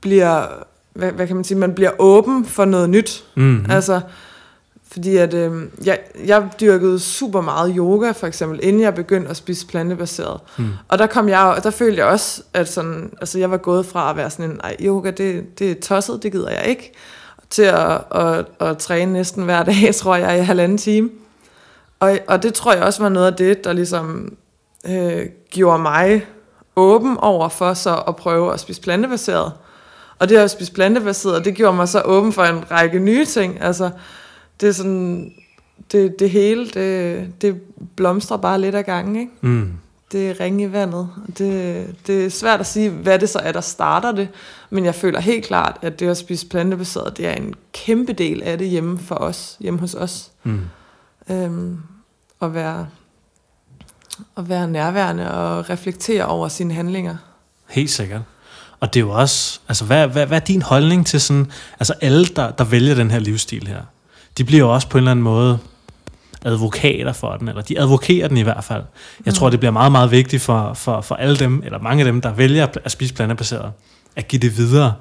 [0.00, 0.46] bliver,
[0.92, 3.24] hvad, hvad kan man sige, man bliver åben for noget nyt.
[3.34, 3.42] Mm.
[3.42, 3.66] Mm.
[3.70, 4.00] Altså,
[4.92, 9.36] fordi at øh, jeg, jeg dyrkede super meget yoga, for eksempel, inden jeg begyndte at
[9.36, 10.40] spise plantebaseret.
[10.58, 10.68] Mm.
[10.88, 13.86] Og der kom jeg, og der følte jeg også, at sådan, altså jeg var gået
[13.86, 16.92] fra at være sådan en, ej, yoga, det, det er tosset, det gider jeg ikke,
[17.50, 21.10] til at, at, at træne næsten hver dag, tror jeg, i halvanden time.
[22.00, 24.36] Og, og det tror jeg også var noget af det, der ligesom
[24.86, 26.26] øh, gjorde mig
[26.76, 29.52] åben over for så at prøve at spise plantebaseret.
[30.18, 33.62] Og det at spise plantebaseret, det gjorde mig så åben for en række nye ting.
[33.62, 33.90] Altså,
[34.60, 35.32] det er sådan,
[35.92, 37.60] det, det hele, det, det
[37.96, 39.32] blomstrer bare lidt ad gangen, ikke?
[39.40, 39.72] Mm.
[40.12, 41.08] Det er ringe i vandet.
[41.38, 44.28] Det, det er svært at sige, hvad det så er, der starter det.
[44.70, 48.42] Men jeg føler helt klart, at det at spise plantebaseret, det er en kæmpe del
[48.42, 50.30] af det hjemme for os, hjemme hos os.
[50.44, 50.60] Mm.
[51.30, 51.78] Øhm,
[52.42, 52.86] at, være,
[54.36, 57.16] at være nærværende og reflektere over sine handlinger.
[57.68, 58.22] Helt sikkert.
[58.80, 61.94] Og det er jo også, altså hvad, hvad, hvad er din holdning til sådan, altså
[62.00, 63.82] alle, der, der vælger den her livsstil her,
[64.38, 65.58] de bliver jo også på en eller anden måde
[66.44, 68.82] advokater for den, eller de advokerer den i hvert fald.
[69.26, 72.12] Jeg tror, det bliver meget, meget vigtigt for, for, for alle dem, eller mange af
[72.12, 73.72] dem, der vælger at- spise plantebaseret,
[74.16, 74.94] at give det videre.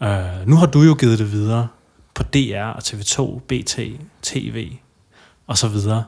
[0.00, 0.08] Uh,
[0.46, 1.68] nu har du jo givet det videre
[2.14, 3.78] på DR og TV2, BT,
[4.22, 4.72] TV
[5.46, 6.04] og så videre.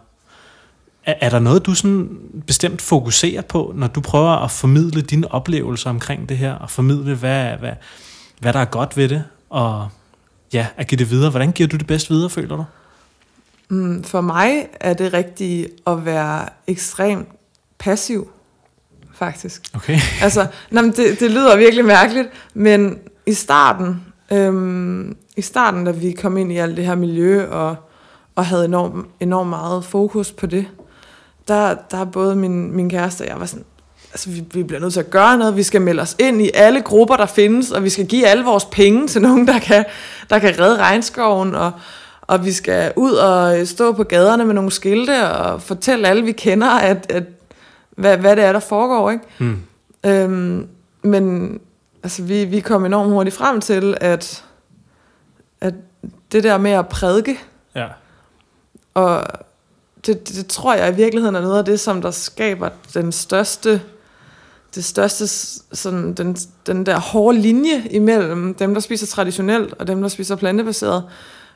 [1.06, 5.32] Er, er der noget, du sådan bestemt fokuserer på, når du prøver at formidle dine
[5.34, 7.72] oplevelser omkring det her, og formidle, hvad, hvad,
[8.40, 9.88] hvad der er godt ved det, og
[10.53, 11.30] ja, at give det videre?
[11.30, 12.64] Hvordan giver du det bedst videre, føler du?
[13.68, 17.28] Mm, For mig er det rigtigt at være ekstremt
[17.78, 18.30] passiv,
[19.14, 19.62] faktisk.
[19.74, 19.98] Okay.
[20.22, 26.12] Altså, men det, det lyder virkelig mærkeligt, men i starten, øhm, i starten, da vi
[26.12, 27.76] kom ind i alt det her miljø, og,
[28.34, 30.66] og havde enormt enorm meget fokus på det,
[31.48, 33.64] der, der er både min, min kæreste og jeg var sådan,
[34.12, 36.50] altså vi, vi bliver nødt til at gøre noget, vi skal melde os ind i
[36.54, 39.84] alle grupper, der findes, og vi skal give alle vores penge til nogen, der kan,
[40.30, 41.72] der kan redde regnskoven, og,
[42.22, 46.32] og vi skal ud og stå på gaderne med nogle skilte, og fortælle alle, vi
[46.32, 47.22] kender, at, at
[47.90, 49.24] hvad, hvad det er, der foregår, ikke?
[49.38, 49.58] Mm.
[50.06, 50.68] Øhm,
[51.02, 51.58] men
[52.02, 54.44] altså, vi, vi kom enormt hurtigt frem til, at,
[55.60, 55.74] at
[56.32, 57.38] det der med at prædike,
[57.76, 57.86] Ja.
[58.94, 59.24] og
[60.06, 63.12] det, det, det tror jeg i virkeligheden er noget af det, som der skaber den
[63.12, 63.80] største,
[64.75, 65.27] det største
[65.73, 70.37] sådan, den, den der hårde linje imellem dem, der spiser traditionelt, og dem, der spiser
[70.37, 71.05] plantebaseret.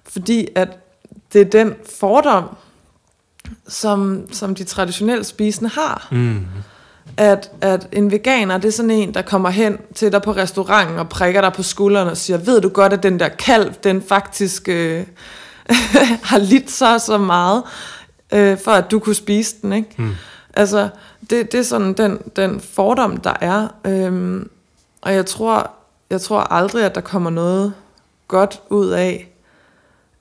[0.05, 0.69] Fordi at
[1.33, 2.45] det er den fordom,
[3.69, 6.47] som, som de traditionelt spisende har Mm.
[7.17, 10.99] at, at en veganer, det er sådan en, der kommer hen til dig på restauranten
[10.99, 14.03] og prikker dig på skulderen og siger, ved du godt, at den der kalv, den
[14.03, 15.05] faktisk øh,
[16.31, 17.63] har lidt så så meget,
[18.33, 19.89] øh, for at du kunne spise den, ikke?
[19.97, 20.15] Mm.
[20.57, 20.89] Altså,
[21.31, 23.69] det, det er sådan den, den fordom, der er.
[23.85, 24.51] Øhm,
[25.01, 25.71] og jeg tror,
[26.11, 27.73] jeg tror aldrig, at der kommer noget
[28.29, 29.33] godt ud af,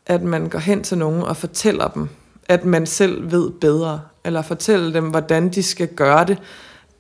[0.05, 2.09] at man går hen til nogen og fortæller dem,
[2.49, 6.37] at man selv ved bedre, eller fortælle dem, hvordan de skal gøre det.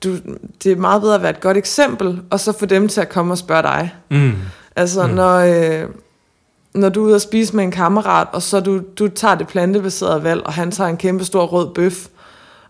[0.03, 0.17] Du,
[0.63, 3.09] det er meget bedre at være et godt eksempel, og så få dem til at
[3.09, 3.93] komme og spørge dig.
[4.11, 4.33] Mm.
[4.75, 5.13] Altså, mm.
[5.13, 5.89] når, øh,
[6.73, 9.47] når du er ude og spise med en kammerat, og så du, du tager det
[9.47, 12.07] plantebaserede valg, og han tager en kæmpe stor rød bøf,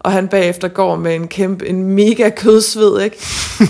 [0.06, 3.18] og han bagefter går med en kæmpe, en mega kødsved, ikke?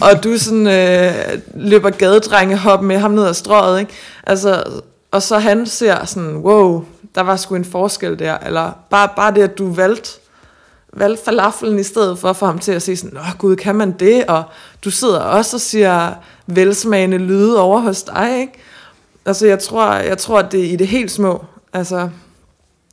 [0.01, 3.91] og du sådan øh, løber gadedrenge hop med ham ned ad strøget, ikke?
[4.23, 4.63] Altså,
[5.11, 9.33] og så han ser sådan, wow, der var sgu en forskel der, eller bare, bare
[9.33, 10.09] det, at du valgte,
[10.93, 13.75] valgte falafelen i stedet for at få ham til at sige sådan, Nå gud, kan
[13.75, 14.25] man det?
[14.25, 14.43] Og
[14.85, 16.13] du sidder også og siger
[16.47, 18.53] velsmagende lyde over hos dig, ikke?
[19.25, 21.45] Altså, jeg tror, jeg tror, at det er i det helt små.
[21.73, 22.09] Altså,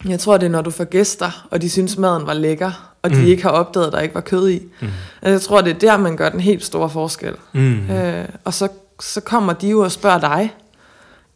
[0.09, 3.11] jeg tror, det er, når du får gæster, og de synes, maden var lækker, og
[3.11, 3.26] de mm.
[3.26, 4.62] ikke har opdaget, at der ikke var kød i.
[4.80, 4.86] Mm.
[5.22, 7.34] Altså, jeg tror, det er der, man gør den helt store forskel.
[7.53, 7.90] Mm.
[7.90, 8.68] Øh, og så,
[9.00, 10.55] så kommer de jo og spørger dig,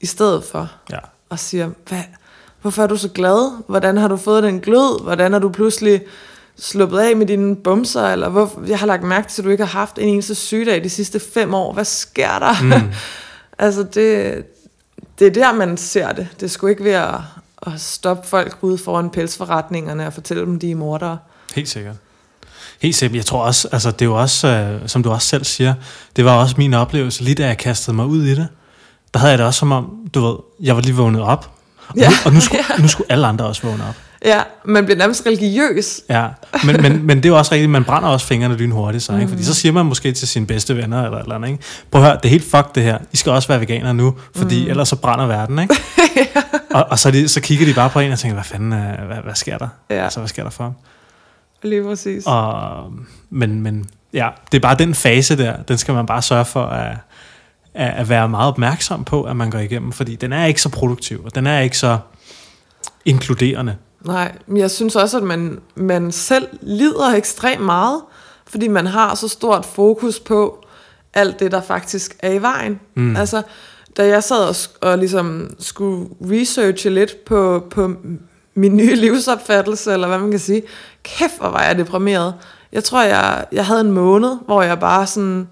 [0.01, 0.99] i stedet for, Ja.
[1.29, 2.03] og siger, Hvad,
[2.63, 3.63] hvorfor er du så glad?
[3.69, 5.03] Hvordan har du fået den glød?
[5.03, 6.01] Hvordan er du pludselig
[6.59, 8.09] sluppet af med dine bumser?
[8.09, 10.85] Eller hvor, jeg har lagt mærke til, at du ikke har haft en eneste sygedag
[10.85, 11.73] de sidste fem år.
[11.73, 12.63] Hvad sker der?
[12.63, 12.93] Mm.
[13.65, 14.45] altså, det,
[15.19, 16.29] det er der, man ser det.
[16.41, 20.71] Det skulle ikke være at, at stoppe folk ude foran pelsforretningerne og fortælle dem, de
[20.71, 21.19] er mordere.
[21.57, 21.95] Helt sikkert.
[22.83, 23.17] Helt sikkert.
[23.17, 25.75] Jeg tror også, altså det er jo også, øh, som du også selv siger,
[26.17, 28.49] det var også min oplevelse, lige da jeg kastede mig ud i det.
[29.15, 31.51] Der havde jeg det også som om, du ved, jeg var lige vågnet op,
[31.89, 32.09] og, Ja.
[32.09, 33.95] nu, og nu, skulle, nu skulle alle andre også vågne op.
[34.25, 36.01] Ja, man bliver nærmest religiøs.
[36.11, 36.27] Ja,
[36.65, 39.29] men, men, men det er jo også rigtigt, man brænder også fingrene lynhurtigt, så, ikke?
[39.29, 41.63] fordi så siger man måske til sine bedste venner eller eller andet, ikke?
[41.91, 44.15] prøv at høre, det er helt fuck det her, I skal også være veganer nu,
[44.35, 44.71] fordi mm.
[44.71, 45.77] ellers så brænder verden, ikke?
[46.75, 48.69] og, og så, de, så kigger de bare på en og tænker, hvad fanden,
[49.07, 49.69] hvad, hvad sker der?
[49.91, 50.05] Ja.
[50.05, 50.73] Altså, hvad sker der for ham?
[51.63, 52.25] Lige præcis.
[52.27, 52.93] Og,
[53.31, 56.63] men, men ja, det er bare den fase der, den skal man bare sørge for
[56.63, 56.97] at,
[57.75, 61.25] at, være meget opmærksom på, at man går igennem, fordi den er ikke så produktiv,
[61.25, 61.99] og den er ikke så
[63.05, 63.77] inkluderende.
[64.05, 68.01] Nej, men jeg synes også, at man, man selv lider ekstremt meget,
[68.47, 70.65] fordi man har så stort fokus på
[71.15, 72.81] alt det, der faktisk er i vejen.
[72.95, 73.17] Mm.
[73.17, 73.43] Altså,
[73.97, 74.57] da jeg sad og,
[74.91, 77.95] og ligesom skulle researche lidt på, på
[78.55, 80.63] min nye livsopfattelse, eller hvad man kan sige,
[81.07, 82.35] kæft, hvor var jeg deprimeret.
[82.73, 85.49] Jeg tror, jeg, jeg havde en måned, hvor jeg bare sådan,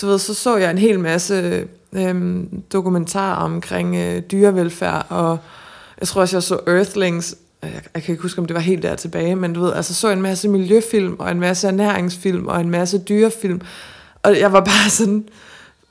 [0.00, 5.38] du ved, så så jeg en hel masse øhm, dokumentarer omkring øh, dyrevelfærd, og
[6.00, 8.82] jeg tror også, jeg så Earthlings, jeg, jeg kan ikke huske, om det var helt
[8.82, 12.60] der tilbage, men du ved, altså så en masse miljøfilm, og en masse ernæringsfilm, og
[12.60, 13.60] en masse dyrefilm,
[14.22, 15.28] og jeg var bare sådan,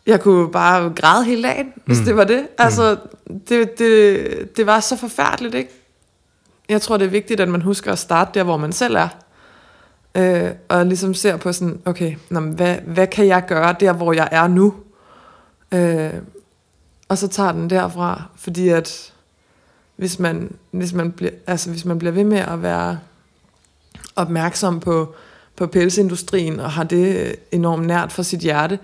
[0.06, 2.06] jeg kunne bare græde hele dagen, hvis Mm.
[2.06, 2.48] det var det.
[2.58, 2.96] Altså,
[3.50, 5.72] det, det, det var så forfærdeligt, ikke?
[6.70, 9.08] Jeg tror, det er vigtigt, at man husker at starte der, hvor man selv er.
[10.16, 14.14] Øh, og ligesom ser på sådan, okay, nå, hvad, hvad kan jeg gøre der, hvor
[14.14, 14.74] jeg er nu?
[15.72, 16.14] Øh,
[17.10, 19.14] og så tager den derfra, fordi at
[19.96, 23.00] hvis man, hvis man, bliver, altså hvis man bliver ved med at være
[24.16, 25.16] opmærksom på,
[25.56, 28.80] på pelsindustrien og har det enormt nært for sit hjerte,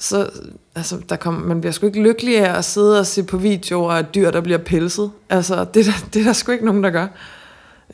[0.00, 0.30] så
[0.74, 3.92] altså, der kommer, man bliver sgu ikke lykkelig af at sidde og se på videoer
[3.92, 5.10] af dyr, der bliver pelset.
[5.30, 7.06] Altså, det, er der, det er der sgu ikke nogen, der gør.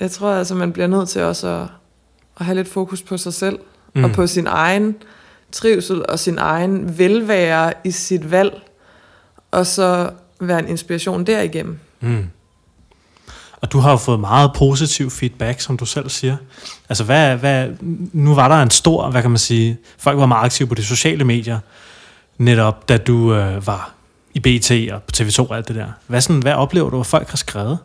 [0.00, 1.68] Jeg tror altså, man bliver nødt til også at,
[2.40, 3.58] at have lidt fokus på sig selv,
[3.94, 4.04] mm.
[4.04, 4.96] og på sin egen
[5.52, 8.62] trivsel og sin egen velvære i sit valg,
[9.50, 11.78] og så være en inspiration derigennem.
[12.00, 12.26] Mm.
[13.60, 16.36] Og du har jo fået meget positiv feedback, som du selv siger.
[16.88, 17.68] Altså, hvad, hvad,
[18.12, 20.84] nu var der en stor, hvad kan man sige, folk var meget aktive på de
[20.84, 21.58] sociale medier,
[22.38, 23.92] netop da du øh, var
[24.34, 25.86] i BT og på TV2 og alt det der.
[26.06, 27.78] Hvad, sådan, hvad oplever du, at folk har skrevet?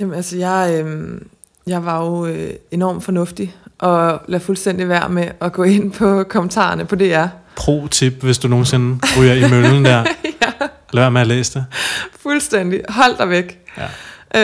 [0.00, 1.20] Jamen altså, jeg, øh,
[1.66, 6.24] jeg var jo øh, enormt fornuftig, og lad fuldstændig være med at gå ind på
[6.28, 7.26] kommentarerne på DR.
[7.56, 9.98] Pro-tip, hvis du nogensinde ryger i møllen der.
[10.42, 11.64] ja, Lad være med at læse det.
[12.20, 12.80] fuldstændig.
[12.88, 13.58] Hold dig væk.
[13.78, 13.86] Ja.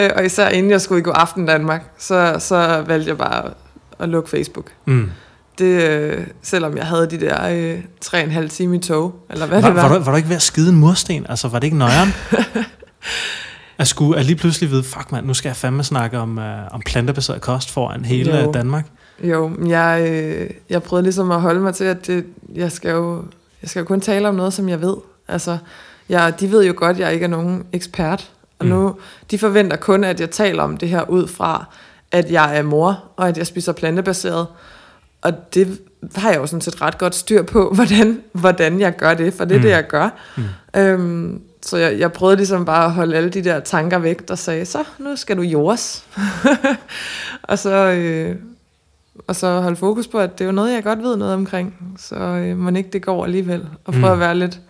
[0.07, 3.45] Øh, og især inden jeg skulle i God Aften Danmark, så, så valgte jeg bare
[3.45, 3.53] at,
[3.99, 4.67] at lukke Facebook.
[4.85, 5.11] Mm.
[5.59, 9.15] Det, øh, selvom jeg havde de der øh, tre og en halv time i tog,
[9.31, 9.89] eller hvad Var, det var.
[9.89, 11.27] var, du, var du ikke ved at skide en mursten?
[11.29, 12.09] Altså, var det ikke nøjeren?
[13.79, 16.45] at, skulle, at lige pludselig vide, fuck mand, nu skal jeg fandme snakke om, uh,
[16.75, 18.53] om plantebaseret kost foran hele Jo.
[18.53, 18.87] Danmark.
[19.23, 23.25] Jo, jeg, øh, jeg prøvede ligesom at holde mig til, at det, jeg, skal jo,
[23.63, 24.95] jeg skal jo kun tale om noget, som jeg ved.
[25.29, 25.59] Altså,
[26.09, 28.31] jeg, de ved jo godt, at jeg ikke er nogen ekspert.
[28.59, 28.73] Og Mm.
[28.73, 28.95] nu,
[29.31, 31.65] de forventer kun, at jeg taler om det her ud fra,
[32.13, 34.47] at jeg er mor, og at jeg spiser plantebaseret.
[35.27, 35.81] Og det
[36.15, 39.45] har jeg jo sådan set ret godt styr på, hvordan, hvordan jeg gør det, for
[39.45, 39.63] det er Mm.
[39.63, 40.09] det, jeg gør.
[40.37, 40.81] Mm.
[40.81, 44.35] Øhm, så jeg, jeg prøvede ligesom bare at holde alle de der tanker væk, der
[44.35, 46.05] sagde, så nu skal du jordes.
[47.43, 47.75] og så...
[47.75, 48.37] Øh,
[49.27, 51.95] og så holde fokus på, at det er jo noget, jeg godt ved noget omkring,
[51.99, 54.13] så øh, må ikke det går alligevel, og prøve mm.
[54.13, 54.61] at være lidt,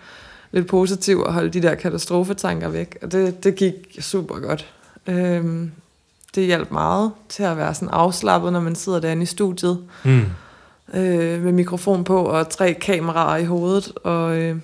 [0.53, 4.67] lidt positiv og holde de der katastrofetanker væk, og det, det gik super godt.
[5.07, 5.71] Øhm,
[6.35, 10.25] det hjalp meget til at være sådan afslappet, når man sidder derinde i studiet, mm.
[10.95, 14.57] Øh, med mikrofon på og tre kameraer i hovedet, og, øh,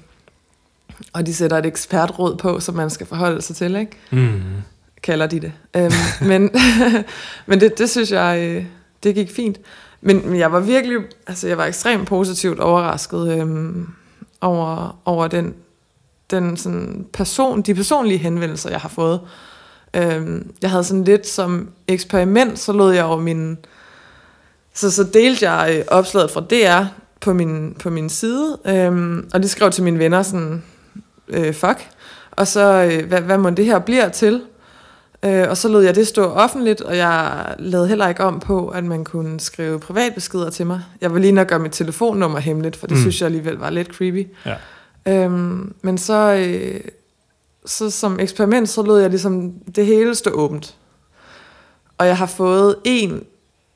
[1.12, 3.96] og de sætter et ekspertråd på, som man skal forholde sig til, ikke?
[4.10, 4.42] Mm
[5.02, 5.52] kalder de det.
[5.76, 5.92] Øhm,
[6.28, 6.50] men
[7.46, 8.64] men det, det synes jeg, øh,
[9.02, 9.60] det gik fint.
[10.00, 13.88] Men, men jeg var virkelig, altså jeg var ekstremt positivt overrasket øhm,
[14.40, 15.54] over, over den,
[16.30, 19.20] den sådan person, de personlige henvendelser, jeg har fået.
[19.94, 23.58] Øhm, jeg havde sådan lidt som eksperiment, så lod jeg over min...
[24.74, 26.84] Så, så delte jeg øh, opslaget fra DR
[27.20, 30.62] på min, på min side, øhm, og de skrev til mine venner sådan,
[31.28, 31.88] øh, fuck,
[32.30, 34.42] og så, øh, hvad, hvad må det her bliver til?
[35.24, 38.68] Øh, og så lod jeg det stå offentligt, og jeg lavede heller ikke om på,
[38.68, 40.82] at man kunne skrive privatbeskeder til mig.
[41.00, 43.00] Jeg var lige nok gøre mit telefonnummer hemmeligt, for det mm.
[43.00, 44.26] synes jeg alligevel var lidt creepy.
[44.46, 44.54] Ja.
[45.06, 46.80] Øhm, men så, øh,
[47.66, 50.76] så som eksperiment, så lod jeg ligesom det hele stå åbent.
[51.98, 53.24] Og jeg har fået en,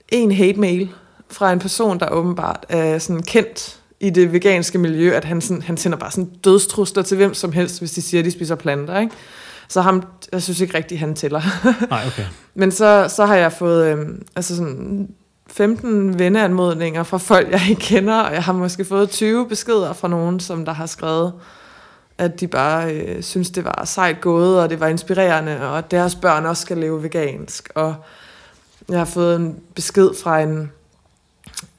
[0.09, 0.91] en hate mail
[1.31, 5.63] fra en person, der åbenbart er sådan kendt i det veganske miljø, at han, sådan,
[5.63, 8.55] han sender bare sådan dødstrusler til hvem som helst, hvis de siger, at de spiser
[8.55, 8.99] planter.
[8.99, 9.15] Ikke?
[9.69, 10.03] Så ham,
[10.33, 11.41] jeg synes ikke rigtigt, han tæller.
[11.91, 12.25] Nej, okay.
[12.55, 15.09] Men så, så har jeg fået øh, altså sådan
[15.47, 20.09] 15 venneanmodninger fra folk, jeg ikke kender, og jeg har måske fået 20 beskeder fra
[20.09, 21.33] nogen, som der har skrevet,
[22.19, 25.91] at de bare øh, synes, det var sejt gået, og det var inspirerende, og at
[25.91, 27.71] deres børn også skal leve vegansk.
[27.75, 27.95] Og
[28.89, 30.73] jeg har fået en besked fra en,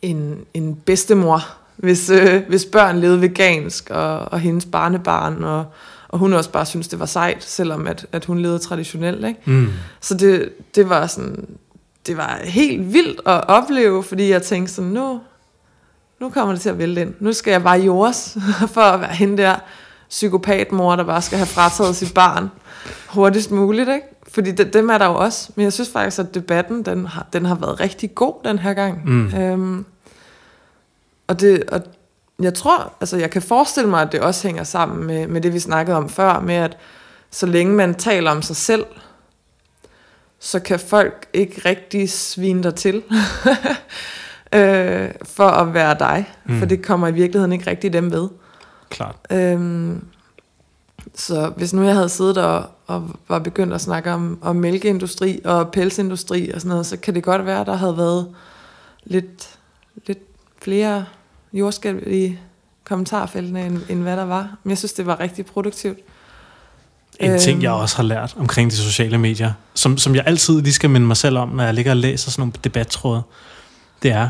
[0.01, 1.41] en, en bedstemor,
[1.75, 5.65] hvis, øh, hvis børn levede vegansk, og, og hendes barnebarn, og
[6.07, 9.25] og hun også bare synes det var sejt, selvom at, at hun levede traditionelt.
[9.25, 9.39] Ikke?
[9.45, 9.69] Mm.
[10.01, 11.47] Så det, det var sådan,
[12.07, 15.19] det var helt vildt at opleve, fordi jeg tænkte sådan, nu,
[16.19, 17.13] nu kommer det til at vælte ind.
[17.19, 18.37] Nu skal jeg bare jordes
[18.73, 19.55] for at være hende der
[20.09, 22.49] psykopatmor, der bare skal have frataget sit barn
[23.07, 23.89] hurtigst muligt.
[23.89, 24.07] Ikke?
[24.28, 25.51] Fordi det, dem er der jo også.
[25.55, 28.73] Men jeg synes faktisk, at debatten, den har, den har været rigtig god den her
[28.73, 29.09] gang.
[29.09, 29.36] Mm.
[29.36, 29.86] Øhm,
[31.28, 31.82] og, det, og
[32.39, 35.53] jeg tror, altså jeg kan forestille mig, at det også hænger sammen med, med det,
[35.53, 36.78] vi snakkede om før, med at
[37.32, 38.86] så længe man taler om sig selv,
[40.39, 42.95] så kan folk ikke rigtig svine dig til
[44.55, 46.34] øh, for at være dig.
[46.45, 46.59] Mm.
[46.59, 48.30] For det kommer i virkeligheden ikke rigtig dem ved.
[48.89, 49.15] Klart.
[49.32, 50.05] Øhm,
[51.15, 55.39] så hvis nu jeg havde siddet og, og var begyndt at snakke om, om mælkeindustri
[55.45, 58.27] og pelsindustri og sådan noget, så kan det godt være, at der havde været
[59.03, 59.49] lidt,
[60.07, 60.19] lidt
[60.61, 61.05] flere
[61.53, 62.38] jordskælv i
[62.83, 64.57] kommentarfeltene, end, end hvad der var.
[64.63, 65.99] Men jeg synes, det var rigtig produktivt.
[67.19, 67.81] En ting, jeg øhm.
[67.81, 71.17] også har lært omkring de sociale medier, som, som jeg altid lige skal minde mig
[71.17, 73.21] selv om, når jeg ligger og læser sådan nogle debattråde,
[74.03, 74.29] det er,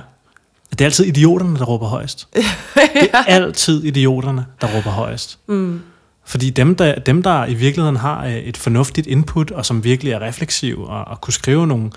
[0.72, 2.28] at det er altid idioterne, der råber højst.
[2.36, 2.42] ja.
[3.02, 5.40] Det er altid idioterne, der råber højst.
[5.48, 5.82] Mm.
[6.28, 10.14] Fordi dem der, dem, der i virkeligheden har øh, et fornuftigt input, og som virkelig
[10.14, 11.92] er refleksiv, og, og kunne skrive nogle,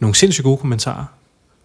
[0.00, 1.04] nogle sindssygt gode kommentarer,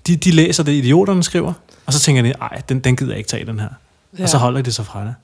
[0.08, 1.54] de, de læser det, idioterne skriver,
[1.86, 3.70] og så tænker de, nej, den, den gider jeg ikke tage, den her.
[4.18, 4.24] Ja.
[4.24, 5.16] Og så holder de sig fra det.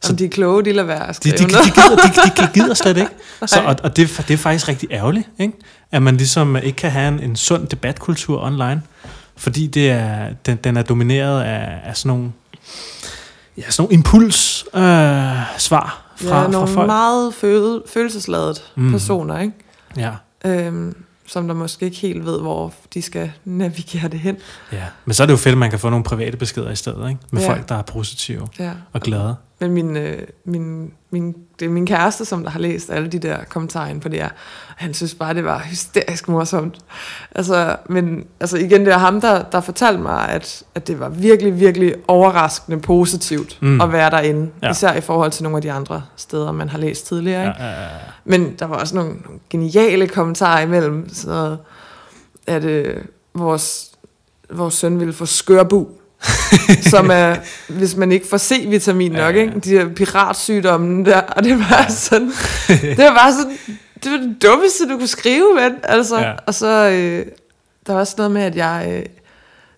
[0.00, 2.42] Så de er kloge, de lader være at de, de, de, de, gider, de, de,
[2.42, 3.10] de gider slet ikke.
[3.46, 5.52] Så, og og det, det er faktisk rigtig ærgerligt, ikke?
[5.92, 8.82] at man ligesom ikke kan have en, en sund debatkultur online,
[9.36, 12.32] fordi det er, den, den er domineret af, af sådan nogle,
[13.58, 14.80] ja, sådan nogle impuls øh,
[15.58, 16.86] svar fra, ja, nogle fra folk.
[16.86, 18.90] meget føle, følelsesladede mm.
[18.90, 19.54] personer, ikke?
[19.96, 20.12] Ja.
[20.44, 20.96] Øhm,
[21.26, 24.36] som der måske ikke helt ved, hvor de skal navigere det hen.
[24.72, 26.76] Ja, men så er det jo fedt, at man kan få nogle private beskeder i
[26.76, 27.20] stedet, ikke?
[27.32, 27.50] med ja.
[27.50, 28.72] folk, der er positive ja.
[28.92, 29.36] og glade.
[29.58, 33.18] Men min, øh, min, min, det er min kæreste, som der har læst alle de
[33.18, 34.28] der kommentarer på det her.
[34.76, 36.78] Han synes bare, det var hysterisk morsomt.
[37.34, 41.08] Altså, men altså igen, det er ham, der, der fortalte mig, at, at det var
[41.08, 43.80] virkelig, virkelig overraskende positivt mm.
[43.80, 44.50] at være derinde.
[44.62, 44.70] Ja.
[44.70, 47.46] Især i forhold til nogle af de andre steder, man har læst tidligere.
[47.46, 47.62] Ikke?
[47.62, 47.88] Ja, ja, ja.
[48.24, 51.08] Men der var også nogle, nogle geniale kommentarer imellem.
[51.08, 51.56] Så
[52.46, 53.04] at øh,
[53.34, 53.90] vores,
[54.50, 55.88] vores søn ville få skørbu
[56.90, 57.36] som er,
[57.78, 59.40] hvis man ikke får C-vitamin nok, ja, ja.
[59.40, 59.60] Ikke?
[59.60, 62.32] de her piratsygdomme der, og det var sådan,
[62.96, 63.58] det var bare sådan,
[64.04, 66.32] det var det dummeste, du kunne skrive, men, altså, ja.
[66.46, 67.26] og så, øh,
[67.86, 69.06] der var også noget med, at jeg, øh,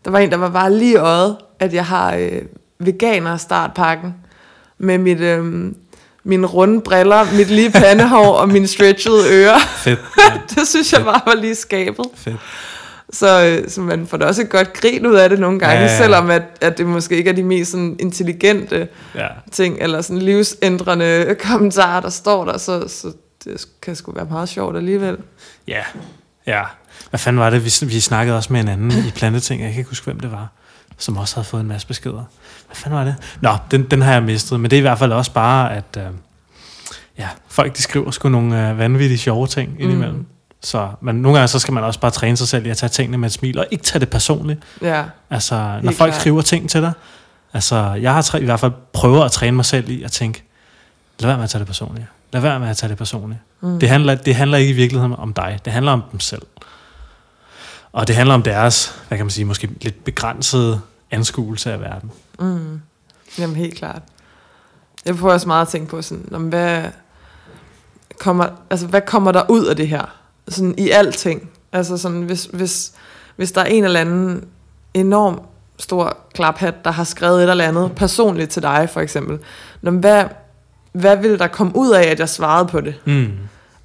[0.05, 2.43] der var en, der var bare lige øjet, at jeg har øh,
[2.79, 4.15] veganer startpakken,
[4.79, 5.73] med mit, øh,
[6.25, 9.59] mine runde briller, mit lige pandehår og mine stretchede ører.
[9.59, 10.01] Fedt.
[10.19, 10.41] Ja.
[10.55, 12.07] det synes jeg bare var lige skabet.
[12.15, 12.37] Fedt.
[13.13, 15.75] Så, øh, så man får da også et godt grin ud af det nogle gange,
[15.75, 15.99] ja, ja, ja.
[15.99, 19.27] selvom at, at det måske ikke er de mest sådan, intelligente ja.
[19.53, 23.13] ting, eller sådan livsændrende kommentarer, der står der, så, så
[23.45, 25.17] det kan sgu være meget sjovt alligevel.
[25.69, 25.83] Ja,
[26.49, 26.63] Ja.
[27.11, 27.65] Hvad fanden var det?
[27.65, 29.63] Vi, vi snakkede også med en anden i Planteting.
[29.63, 30.49] Jeg kan ikke huske, hvem det var.
[30.99, 32.25] Som også havde fået en masse beskeder.
[32.67, 33.15] Hvad fanden var det?
[33.41, 34.61] Nå, den, den har jeg mistet.
[34.61, 36.05] Men det er i hvert fald også bare, at øh,
[37.19, 40.17] ja, folk de skriver sgu nogle øh, vanvittige sjove ting indimellem.
[40.17, 40.27] Mm.
[40.63, 42.91] Så, men nogle gange så skal man også bare træne sig selv i at tage
[42.91, 44.63] tingene med et smil, og ikke tage det personligt.
[44.83, 46.21] Ja, Altså, når Helt folk klart.
[46.21, 46.93] skriver ting til dig.
[47.53, 50.43] Altså, jeg har træ, i hvert fald prøvet at træne mig selv i at tænke,
[51.19, 52.07] lad være med at tage det personligt.
[52.33, 53.41] Lad være med at tage det personligt.
[53.61, 53.79] Mm.
[53.81, 55.59] Det, handler, det handler ikke i virkeligheden om dig.
[55.65, 56.43] Det handler om dem selv.
[57.93, 60.81] Og det handler om deres, hvad kan man sige, måske lidt begrænsede
[61.11, 62.11] anskuelse af verden.
[62.41, 62.81] Mm.
[63.39, 64.03] Jamen helt klart.
[65.05, 66.85] Jeg prøver også meget at tænke på sådan, om hvad
[68.21, 70.18] kommer, altså, hvad kommer der ud af det her?
[70.49, 71.51] Sådan i alting.
[71.73, 72.93] Altså sådan, hvis, hvis,
[73.37, 74.45] hvis der er en eller anden
[74.95, 75.41] enorm
[75.79, 79.39] stor klaphat, der har skrevet et eller andet personligt til dig, for eksempel.
[79.83, 80.25] Nå, hvad,
[80.93, 82.95] hvad vil der komme ud af, at jeg svarede på det?
[83.05, 83.33] Mm.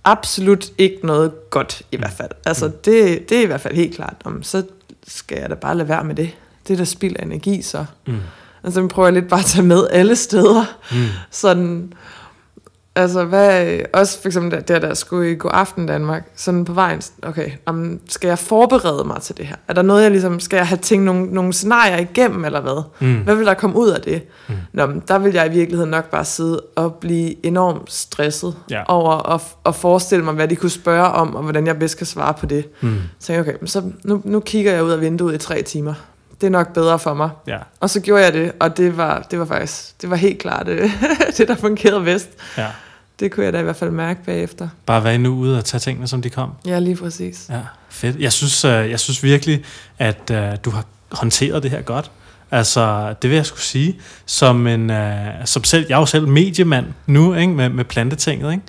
[0.03, 2.30] absolut ikke noget godt, i hvert fald.
[2.45, 4.16] Altså, det, det er i hvert fald helt klart.
[4.24, 4.64] Om, så
[5.07, 6.32] skal jeg da bare lade være med det.
[6.68, 7.86] Det er da spild af energi, så.
[8.07, 8.18] Mm.
[8.64, 10.66] Altså, prøver jeg lidt bare at tage med alle steder.
[10.91, 11.05] Mm.
[11.32, 11.93] Sådan,
[12.96, 16.74] altså, hvad, også for eksempel der, der, der skulle i God Aften Danmark, sådan på
[16.74, 19.56] vejen, okay, om, skal jeg forberede mig til det her?
[19.68, 22.84] Er der noget, jeg ligesom, skal jeg have tænkt nogle, nogle scenarier igennem, eller hvad?
[23.00, 23.16] Mm.
[23.24, 24.22] Hvad vil der komme ud af det?
[24.50, 24.56] Mm.
[24.74, 28.84] Nå, men der vil jeg i virkeligheden nok bare sidde og blive enormt stresset Ja.
[28.88, 32.06] over at, at forestille mig, hvad de kunne spørge om, og hvordan jeg bedst kan
[32.08, 32.66] svare på det.
[32.82, 32.96] Mm.
[33.20, 35.94] Så jeg, okay, så nu, nu kigger jeg ud af vinduet i tre timer.
[36.44, 37.30] Det er nok bedre for mig.
[37.48, 40.39] Ja, Og så gjorde jeg det, og det var, det var faktisk, det var helt
[40.39, 40.91] klart det,
[41.38, 42.30] det, der fungerede bedst.
[42.58, 42.68] ja.
[43.20, 44.68] Det kunne jeg da i hvert fald mærke bagefter.
[44.86, 46.52] Bare være nu ude og tage tingene, som de kom.
[46.66, 47.46] Ja, lige præcis.
[47.50, 48.18] Ja, fedt.
[48.20, 49.64] Jeg synes, øh, jeg synes virkelig,
[50.00, 52.12] at øh, du har håndteret det her godt.
[52.52, 54.00] Altså, det vil jeg skulle sige.
[54.26, 55.16] Som en, øh,
[55.46, 58.64] som selv, jeg er jo selv mediemand nu, ikke, med, med plantetinget, ikke?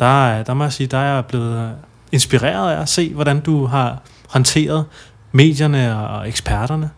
[0.00, 1.70] Der, er- der må jeg sige, der er jeg blevet øh,
[2.12, 3.98] inspireret af at se, hvordan du har
[4.28, 4.84] håndteret
[5.32, 6.90] medierne og eksperterne.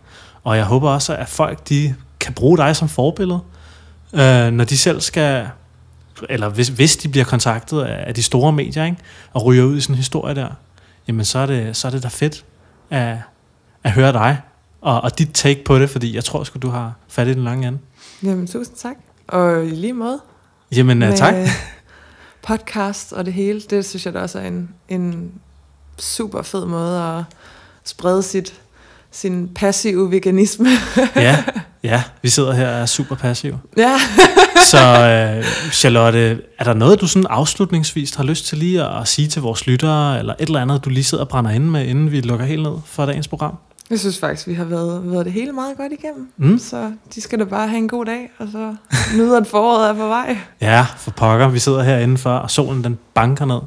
[0.45, 3.41] Og jeg håber også, at folk de kan bruge dig som forbillede,
[4.12, 5.49] øh, når de selv skal,
[6.28, 8.97] eller hvis, hvis de bliver kontaktet af, af de store medier, ikke?
[9.32, 10.49] og ryger ud i sådan en historie der,
[11.09, 12.45] jamen så er det, så er det da fedt
[12.91, 13.16] at,
[13.84, 14.41] at høre dig,
[14.80, 17.45] og, og dit take på det, fordi jeg tror sgu, du har fat i den
[17.45, 17.78] lange ende.
[18.22, 18.97] Jamen, tusind tak.
[19.28, 20.20] Og i lige måde.
[20.76, 21.34] Jamen, uh, tak.
[22.43, 25.32] podcast og det hele, det synes jeg da også er en, en
[25.99, 27.24] super fed måde at
[27.84, 28.61] sprede sit,
[29.12, 30.68] sin passive veganisme.
[31.16, 31.44] Ja,
[31.82, 33.58] ja, vi sidder her og er super passive.
[33.76, 33.94] ja.
[34.70, 39.08] Så øh, Charlotte, er der noget, du sådan afslutningsvis har lyst til lige at, at
[39.08, 41.86] sige til vores lyttere, eller et eller andet, du lige sidder og brænder inde med,
[41.86, 43.54] inden vi lukker helt ned for dagens program?
[43.90, 46.28] Jeg synes faktisk, vi har været, været det hele meget godt igennem.
[46.36, 46.58] Mm?
[46.58, 48.74] Så de skal da bare have en god dag, og så
[49.16, 50.38] nyder at foråret er på vej.
[50.61, 53.61] Ja, for pokker, vi sidder herinde for, og solen den banker ned.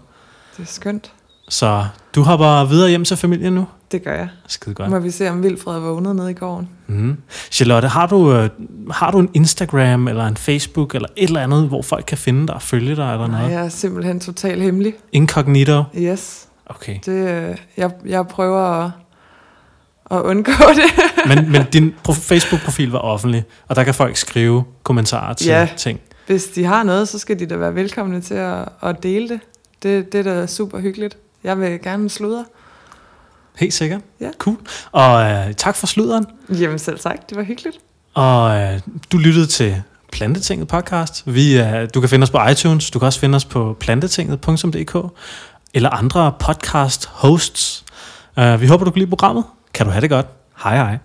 [0.58, 1.12] Det er skønt.
[1.50, 1.86] Så
[2.16, 3.66] du hopper videre hjem til familien nu?
[3.94, 4.28] Det gør jeg.
[4.48, 4.90] Skide godt.
[4.90, 6.70] må vi se, om Vilfred er vågnet nede i gården.
[6.88, 7.18] Mm.
[7.52, 8.50] Charlotte, har du, øh,
[8.92, 12.48] har du en Instagram eller en Facebook eller et eller andet, hvor folk kan finde
[12.48, 13.54] dig og følge dig eller Nej, noget?
[13.54, 14.94] jeg er simpelthen totalt hemmelig.
[15.12, 15.84] Incognito?
[15.98, 16.48] Yes.
[16.66, 17.00] Okay.
[17.06, 18.92] Det, øh, jeg, jeg prøver at,
[20.12, 21.04] at undgå det.
[21.36, 25.68] Men, men din pro- Facebook-profil var offentlig, og der kan folk skrive kommentarer til Ja.
[25.78, 26.00] ting.
[26.28, 29.40] Hvis de har noget, så skal de da være velkomne til at, at dele det.
[29.84, 30.14] det.
[30.14, 31.18] Det er da super hyggeligt.
[31.44, 32.46] Jeg vil gerne sludre.
[33.58, 34.02] Helt sikkert.
[34.20, 34.30] Ja.
[34.38, 34.58] Cool.
[34.92, 36.26] Og øh, tak for sluderen.
[36.50, 37.78] Jamen selv tak, det var hyggeligt.
[38.14, 38.80] Og øh,
[39.12, 39.82] du lyttede til
[40.12, 41.24] Plantetinget podcast.
[41.26, 44.96] Vi, øh, du kan finde os på iTunes, du kan også finde os på plantetinget.dk
[45.74, 47.86] eller andre podcast hosts.
[48.38, 49.44] Uh, vi håber, du kan lide programmet.
[49.74, 50.26] Kan du have det godt.
[50.64, 50.98] Hej hej.